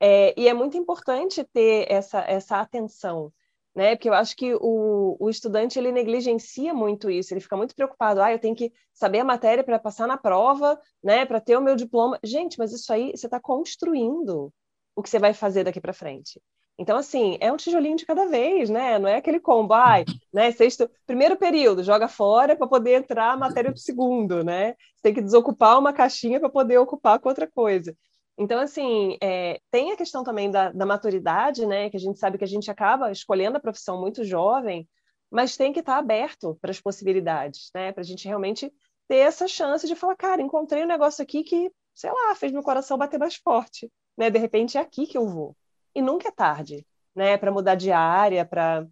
[0.00, 3.30] É, e é muito importante ter essa, essa atenção,
[3.74, 3.94] né?
[3.96, 8.20] Porque eu acho que o, o estudante ele negligencia muito isso, ele fica muito preocupado,
[8.22, 11.24] ah, eu tenho que saber a matéria para passar na prova, né?
[11.24, 12.18] Para ter o meu diploma.
[12.22, 14.52] Gente, mas isso aí você está construindo
[14.94, 16.40] o que você vai fazer daqui para frente.
[16.78, 18.98] Então, assim, é um tijolinho de cada vez, né?
[18.98, 20.02] Não é aquele combo, ai,
[20.32, 20.50] né?
[20.50, 24.74] Sexto, primeiro período, joga fora para poder entrar a matéria do segundo, né?
[24.96, 27.94] Você tem que desocupar uma caixinha para poder ocupar com outra coisa.
[28.38, 31.90] Então, assim, é, tem a questão também da, da, maturidade, né?
[31.90, 34.88] Que a gente sabe que a gente acaba escolhendo a profissão muito jovem,
[35.30, 37.92] mas tem que estar aberto para as possibilidades, né?
[37.92, 38.72] Para a gente realmente
[39.08, 42.62] ter essa chance de falar, cara, encontrei um negócio aqui que, sei lá, fez meu
[42.62, 44.28] coração bater mais forte né?
[44.30, 45.56] De repente é aqui que eu vou.
[45.94, 47.38] E nunca é tarde, né?
[47.38, 48.86] Para mudar de área, para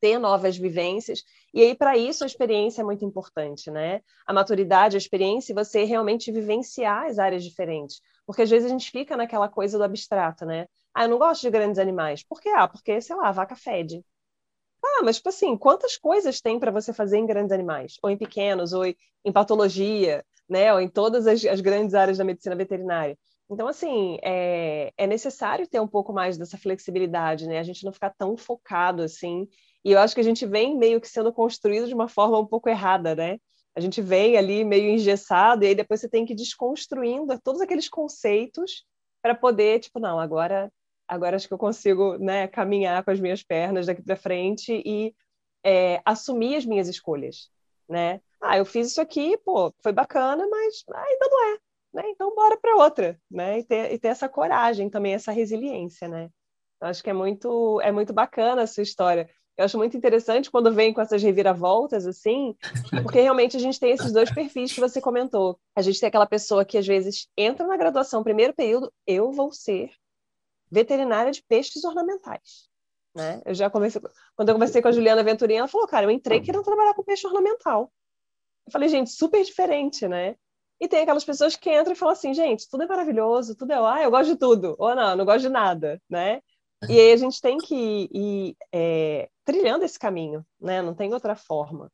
[0.00, 1.22] ter novas vivências.
[1.52, 4.00] E aí, para isso, a experiência é muito importante, né?
[4.26, 8.00] A maturidade, a experiência, e você realmente vivenciar as áreas diferentes.
[8.26, 10.66] Porque às vezes a gente fica naquela coisa do abstrato, né?
[10.94, 12.22] Ah, eu não gosto de grandes animais.
[12.24, 12.50] Por quê?
[12.50, 14.04] Ah, porque, sei lá, a vaca fede.
[14.84, 17.96] Ah, mas, tipo assim, quantas coisas tem para você fazer em grandes animais?
[18.02, 20.72] Ou em pequenos, ou em patologia, né?
[20.72, 23.18] Ou em todas as, as grandes áreas da medicina veterinária.
[23.48, 27.58] Então, assim, é, é, necessário ter um pouco mais dessa flexibilidade, né?
[27.58, 29.48] A gente não ficar tão focado assim.
[29.86, 32.44] E eu acho que a gente vem meio que sendo construído de uma forma um
[32.44, 33.38] pouco errada, né?
[33.72, 37.60] A gente vem ali meio engessado e aí depois você tem que ir desconstruindo todos
[37.60, 38.84] aqueles conceitos
[39.22, 40.72] para poder, tipo, não, agora
[41.06, 45.14] agora acho que eu consigo né, caminhar com as minhas pernas daqui para frente e
[45.62, 47.48] é, assumir as minhas escolhas,
[47.88, 48.20] né?
[48.40, 51.58] Ah, eu fiz isso aqui, pô, foi bacana, mas ainda não é,
[51.94, 52.10] né?
[52.10, 53.60] Então bora para outra, né?
[53.60, 56.28] E ter, e ter essa coragem também, essa resiliência, né?
[56.80, 59.30] Eu acho que é muito, é muito bacana a sua história.
[59.56, 62.54] Eu acho muito interessante quando vem com essas reviravoltas, assim,
[63.02, 65.58] porque realmente a gente tem esses dois perfis que você comentou.
[65.74, 69.52] A gente tem aquela pessoa que às vezes entra na graduação, primeiro período, eu vou
[69.52, 69.90] ser
[70.70, 72.68] veterinária de peixes ornamentais.
[73.14, 73.40] Né?
[73.46, 74.02] Eu já comecei,
[74.36, 77.02] quando eu conversei com a Juliana Venturini, ela falou, cara, eu entrei querendo trabalhar com
[77.02, 77.90] peixe ornamental.
[78.66, 80.36] Eu falei, gente, super diferente, né?
[80.78, 83.76] E tem aquelas pessoas que entram e falam assim, gente, tudo é maravilhoso, tudo é,
[83.76, 86.42] ah, eu gosto de tudo, ou não, não gosto de nada, né?
[86.88, 90.82] E aí a gente tem que ir, ir é, trilhando esse caminho, né?
[90.82, 91.90] Não tem outra forma.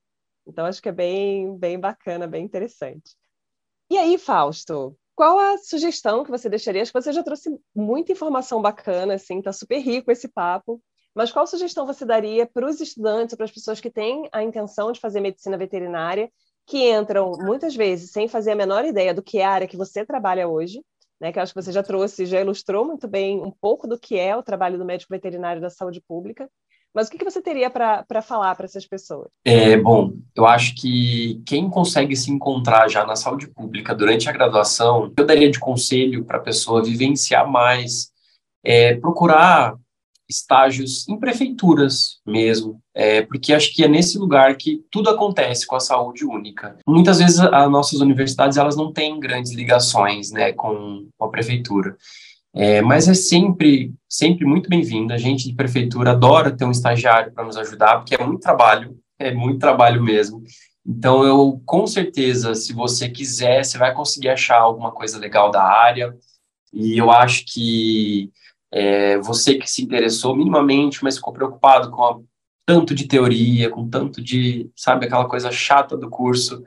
[0.46, 3.14] Então acho que é bem, bem bacana, bem interessante.
[3.90, 6.82] E aí, Fausto, qual a sugestão que você deixaria?
[6.82, 10.82] Acho que você já trouxe muita informação bacana, assim, tá super rico esse papo.
[11.14, 14.90] Mas qual sugestão você daria para os estudantes, para as pessoas que têm a intenção
[14.90, 16.32] de fazer medicina veterinária,
[16.66, 19.76] que entram muitas vezes sem fazer a menor ideia do que é a área que
[19.76, 20.82] você trabalha hoje,
[21.20, 23.98] né, que eu acho que você já trouxe, já ilustrou muito bem um pouco do
[23.98, 26.50] que é o trabalho do médico veterinário da saúde pública.
[26.95, 29.28] Mas o que, você teria para falar para essas pessoas?
[29.45, 34.32] É, bom, eu acho que quem consegue se encontrar já na saúde pública durante a
[34.32, 38.11] graduação, eu daria de conselho para a pessoa vivenciar mais,
[38.62, 39.74] é, procurar
[40.28, 45.76] estágios em prefeituras mesmo, é, porque acho que é nesse lugar que tudo acontece com
[45.76, 46.76] a saúde única.
[46.86, 51.97] Muitas vezes as nossas universidades elas não têm grandes ligações né, com a prefeitura,
[52.55, 55.12] é, mas é sempre, sempre muito bem-vindo.
[55.12, 58.96] A gente de prefeitura adora ter um estagiário para nos ajudar, porque é muito trabalho,
[59.18, 60.42] é muito trabalho mesmo.
[60.84, 65.62] Então, eu, com certeza, se você quiser, você vai conseguir achar alguma coisa legal da
[65.62, 66.14] área.
[66.72, 68.30] E eu acho que
[68.72, 72.18] é, você que se interessou minimamente, mas ficou preocupado com a,
[72.66, 76.62] tanto de teoria, com tanto de, sabe, aquela coisa chata do curso,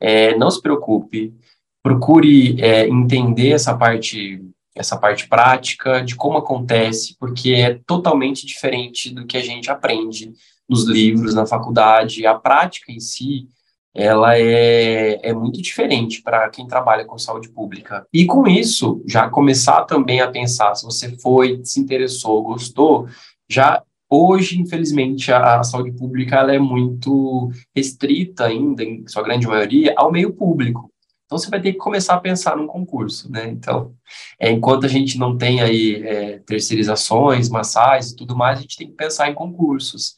[0.00, 1.34] é, não se preocupe,
[1.82, 4.42] procure é, entender essa parte,
[4.80, 10.32] essa parte prática de como acontece, porque é totalmente diferente do que a gente aprende
[10.66, 12.26] nos livros, na faculdade.
[12.26, 13.46] A prática em si,
[13.94, 18.06] ela é, é muito diferente para quem trabalha com saúde pública.
[18.10, 23.06] E com isso, já começar também a pensar, se você foi, se interessou, gostou,
[23.46, 29.46] já hoje, infelizmente, a, a saúde pública ela é muito restrita ainda, em sua grande
[29.46, 30.90] maioria, ao meio público.
[31.30, 33.48] Então, você vai ter que começar a pensar num concurso, né?
[33.48, 33.94] Então,
[34.36, 38.76] é, enquanto a gente não tem aí é, terceirizações, massais e tudo mais, a gente
[38.76, 40.16] tem que pensar em concursos.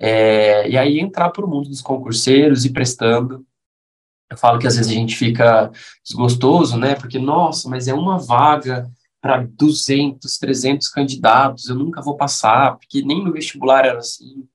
[0.00, 3.44] É, e aí entrar para o mundo dos concurseiros e prestando.
[4.30, 5.70] Eu falo que às vezes a gente fica
[6.02, 6.94] desgostoso, né?
[6.94, 8.90] Porque, nossa, mas é uma vaga
[9.20, 14.48] para 200, 300 candidatos, eu nunca vou passar, porque nem no vestibular era assim.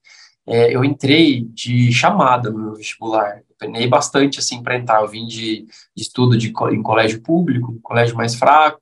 [0.48, 5.02] É, eu entrei de chamada no meu vestibular, penei bastante assim para entrar.
[5.02, 8.82] Eu vim de, de estudo de, em colégio público, colégio mais fraco,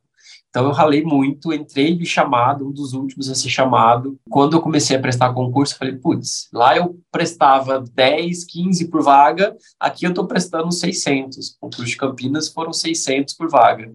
[0.49, 4.19] então eu ralei muito, entrei de chamado, um dos últimos a ser chamado.
[4.29, 9.03] Quando eu comecei a prestar concurso, eu falei, putz, lá eu prestava 10, 15 por
[9.03, 11.49] vaga, aqui eu estou prestando 600.
[11.49, 13.93] O concurso de Campinas foram 600 por vaga.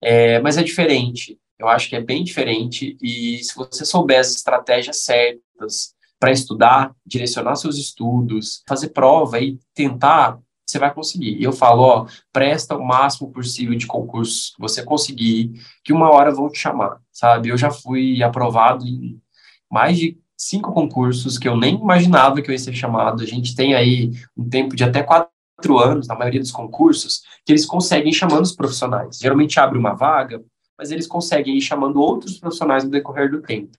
[0.00, 4.30] É, mas é diferente, eu acho que é bem diferente, e se você souber as
[4.32, 5.95] estratégias certas
[6.26, 11.38] para estudar, direcionar seus estudos, fazer prova e tentar você vai conseguir.
[11.38, 15.52] E eu falo, ó, presta o máximo possível de concursos que você conseguir,
[15.84, 17.50] que uma hora vão te chamar, sabe?
[17.50, 19.22] Eu já fui aprovado em
[19.70, 23.22] mais de cinco concursos que eu nem imaginava que eu ia ser chamado.
[23.22, 27.52] A gente tem aí um tempo de até quatro anos, na maioria dos concursos, que
[27.52, 29.18] eles conseguem ir chamando os profissionais.
[29.18, 30.42] Geralmente abre uma vaga,
[30.76, 33.78] mas eles conseguem ir chamando outros profissionais no decorrer do tempo.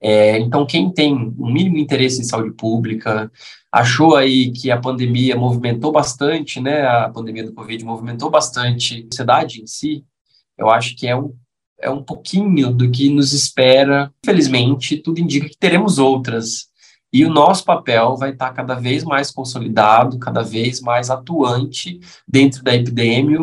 [0.00, 3.30] É, então, quem tem um mínimo interesse em saúde pública,
[3.70, 6.82] achou aí que a pandemia movimentou bastante, né?
[6.86, 10.04] A pandemia do Covid movimentou bastante a sociedade em si.
[10.58, 11.34] Eu acho que é um,
[11.80, 14.12] é um pouquinho do que nos espera.
[14.24, 16.71] Infelizmente, tudo indica que teremos outras.
[17.12, 22.64] E o nosso papel vai estar cada vez mais consolidado, cada vez mais atuante dentro
[22.64, 23.38] da epidemia.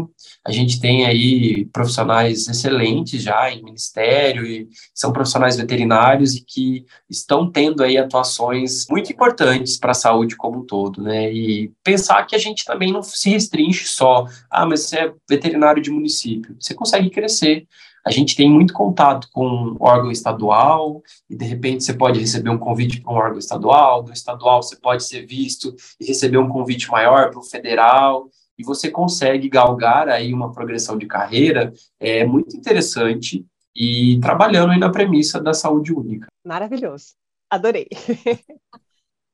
[0.45, 6.86] A gente tem aí profissionais excelentes já em ministério e são profissionais veterinários e que
[7.07, 11.32] estão tendo aí atuações muito importantes para a saúde como um todo, né?
[11.32, 15.82] E pensar que a gente também não se restringe só, ah, mas você é veterinário
[15.82, 16.55] de município.
[16.59, 17.67] Você consegue crescer
[18.10, 22.57] a gente tem muito contato com órgão estadual, e de repente você pode receber um
[22.57, 26.89] convite para um órgão estadual, do estadual você pode ser visto e receber um convite
[26.89, 32.57] maior para o federal, e você consegue galgar aí uma progressão de carreira é muito
[32.57, 33.45] interessante
[33.76, 36.26] e trabalhando aí na premissa da saúde única.
[36.43, 37.14] Maravilhoso.
[37.47, 37.88] Adorei.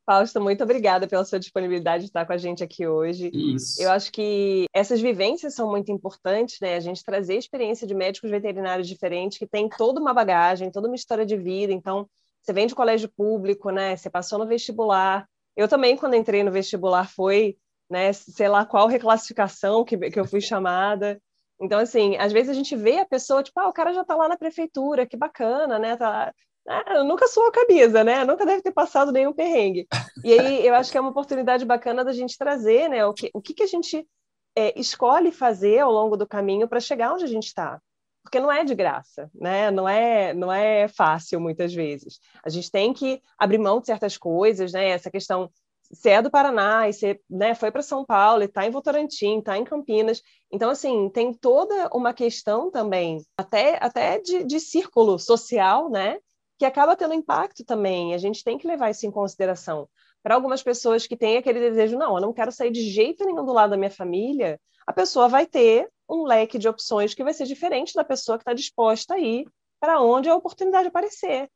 [0.05, 3.31] Fausto, muito obrigada pela sua disponibilidade de estar com a gente aqui hoje.
[3.33, 3.81] Isso.
[3.81, 6.75] Eu acho que essas vivências são muito importantes, né?
[6.75, 10.87] A gente trazer a experiência de médicos veterinários diferentes que têm toda uma bagagem, toda
[10.87, 11.73] uma história de vida.
[11.73, 12.07] Então,
[12.39, 13.95] você vem de colégio público, né?
[13.95, 15.27] Você passou no vestibular.
[15.57, 17.57] Eu também, quando entrei no vestibular, foi,
[17.89, 18.13] né?
[18.13, 21.19] Sei lá qual reclassificação que, que eu fui chamada.
[21.59, 24.15] Então, assim, às vezes a gente vê a pessoa, tipo, ah, o cara já está
[24.15, 25.95] lá na prefeitura, que bacana, né?
[25.97, 26.31] Tá,
[26.67, 28.23] ah, nunca suou a camisa, né?
[28.23, 29.87] Nunca deve ter passado nenhum perrengue.
[30.23, 33.05] E aí eu acho que é uma oportunidade bacana da gente trazer, né?
[33.05, 34.07] O que, o que, que a gente
[34.55, 37.79] é, escolhe fazer ao longo do caminho para chegar onde a gente está.
[38.23, 39.69] Porque não é de graça, né?
[39.69, 42.19] Não é, não é fácil muitas vezes.
[42.43, 44.89] A gente tem que abrir mão de certas coisas, né?
[44.89, 45.51] Essa questão
[45.91, 49.37] você é do Paraná e você né, foi para São Paulo e está em Votorantim,
[49.37, 50.21] está em Campinas.
[50.51, 56.17] Então, assim, tem toda uma questão também, até, até de, de círculo social, né?
[56.57, 58.13] Que acaba tendo impacto também.
[58.13, 59.89] A gente tem que levar isso em consideração.
[60.23, 63.45] Para algumas pessoas que têm aquele desejo, não, eu não quero sair de jeito nenhum
[63.45, 67.33] do lado da minha família, a pessoa vai ter um leque de opções que vai
[67.33, 69.47] ser diferente da pessoa que está disposta a ir
[69.79, 71.49] para onde a oportunidade aparecer.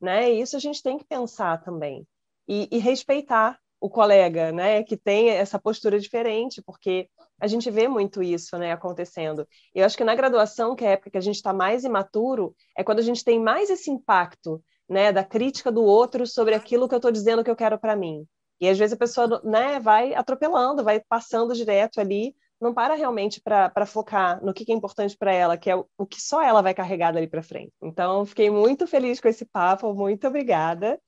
[0.00, 0.32] Né?
[0.32, 2.06] E isso a gente tem que pensar também.
[2.48, 7.08] E, e respeitar o colega, né, que tem essa postura diferente, porque
[7.40, 9.48] a gente vê muito isso, né, acontecendo.
[9.74, 12.54] Eu acho que na graduação, que é a época que a gente está mais imaturo,
[12.76, 16.88] é quando a gente tem mais esse impacto, né, da crítica do outro sobre aquilo
[16.88, 18.26] que eu estou dizendo que eu quero para mim.
[18.60, 23.40] E às vezes a pessoa, né, vai atropelando, vai passando direto ali, não para realmente
[23.40, 26.42] para focar no que, que é importante para ela, que é o, o que só
[26.42, 27.72] ela vai carregar dali para frente.
[27.82, 31.00] Então, fiquei muito feliz com esse papo, muito obrigada.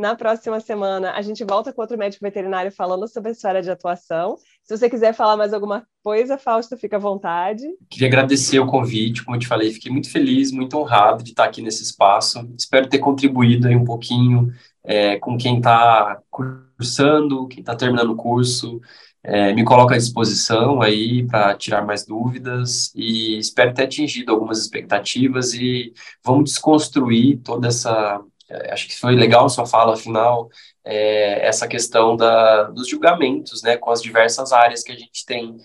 [0.00, 3.60] Na próxima semana, a gente volta com outro médico veterinário falando sobre a sua área
[3.60, 4.38] de atuação.
[4.64, 7.64] Se você quiser falar mais alguma coisa, Fausto, fica à vontade.
[7.90, 11.44] Queria agradecer o convite, como eu te falei, fiquei muito feliz, muito honrado de estar
[11.44, 12.50] aqui nesse espaço.
[12.58, 14.50] Espero ter contribuído aí um pouquinho
[14.82, 18.80] é, com quem está cursando, quem está terminando o curso.
[19.22, 24.58] É, me coloco à disposição aí para tirar mais dúvidas e espero ter atingido algumas
[24.58, 25.92] expectativas e
[26.24, 28.18] vamos desconstruir toda essa
[28.70, 30.48] acho que foi legal sua fala final,
[30.84, 35.56] é, essa questão da, dos julgamentos, né, com as diversas áreas que a gente tem.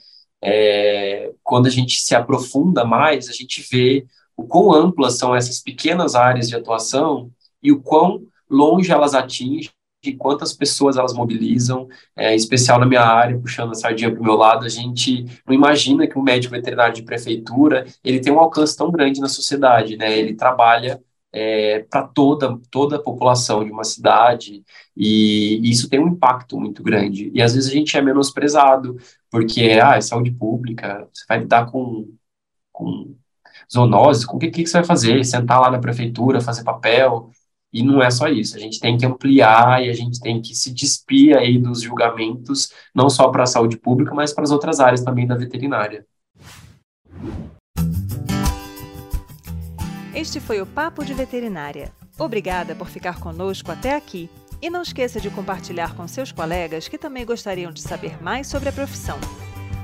[0.42, 4.06] É, quando a gente se aprofunda mais, a gente vê
[4.38, 7.32] o quão amplas são essas pequenas áreas de atuação
[7.64, 9.72] e o quão longe elas atingem
[10.14, 14.24] quantas pessoas elas mobilizam, é, em especial na minha área, puxando a sardinha para o
[14.24, 18.40] meu lado, a gente não imagina que um médico veterinário de prefeitura, ele tem um
[18.40, 21.02] alcance tão grande na sociedade, né, ele trabalha
[21.36, 24.64] é, para toda, toda a população de uma cidade,
[24.96, 27.30] e, isso tem um impacto muito grande.
[27.34, 28.98] E às vezes a gente é menosprezado,
[29.30, 32.10] porque ah, é saúde pública, você vai lidar com,
[32.72, 33.14] com
[33.72, 35.26] zoonose, com o que, que você vai fazer?
[35.26, 37.30] Sentar lá na prefeitura, fazer papel,
[37.74, 40.56] e não é só isso, a gente tem que ampliar e a gente tem que
[40.56, 44.80] se despir aí dos julgamentos, não só para a saúde pública, mas para as outras
[44.80, 46.06] áreas também da veterinária.
[50.16, 51.92] Este foi o Papo de Veterinária.
[52.18, 54.30] Obrigada por ficar conosco até aqui.
[54.62, 58.70] E não esqueça de compartilhar com seus colegas que também gostariam de saber mais sobre
[58.70, 59.20] a profissão.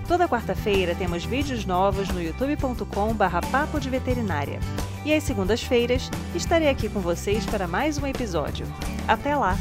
[0.08, 4.62] Toda quarta-feira temos vídeos novos no youtube.com/barra Papo de Veterinária.
[5.04, 8.66] E às segundas-feiras estarei aqui com vocês para mais um episódio.
[9.10, 9.58] Até lá!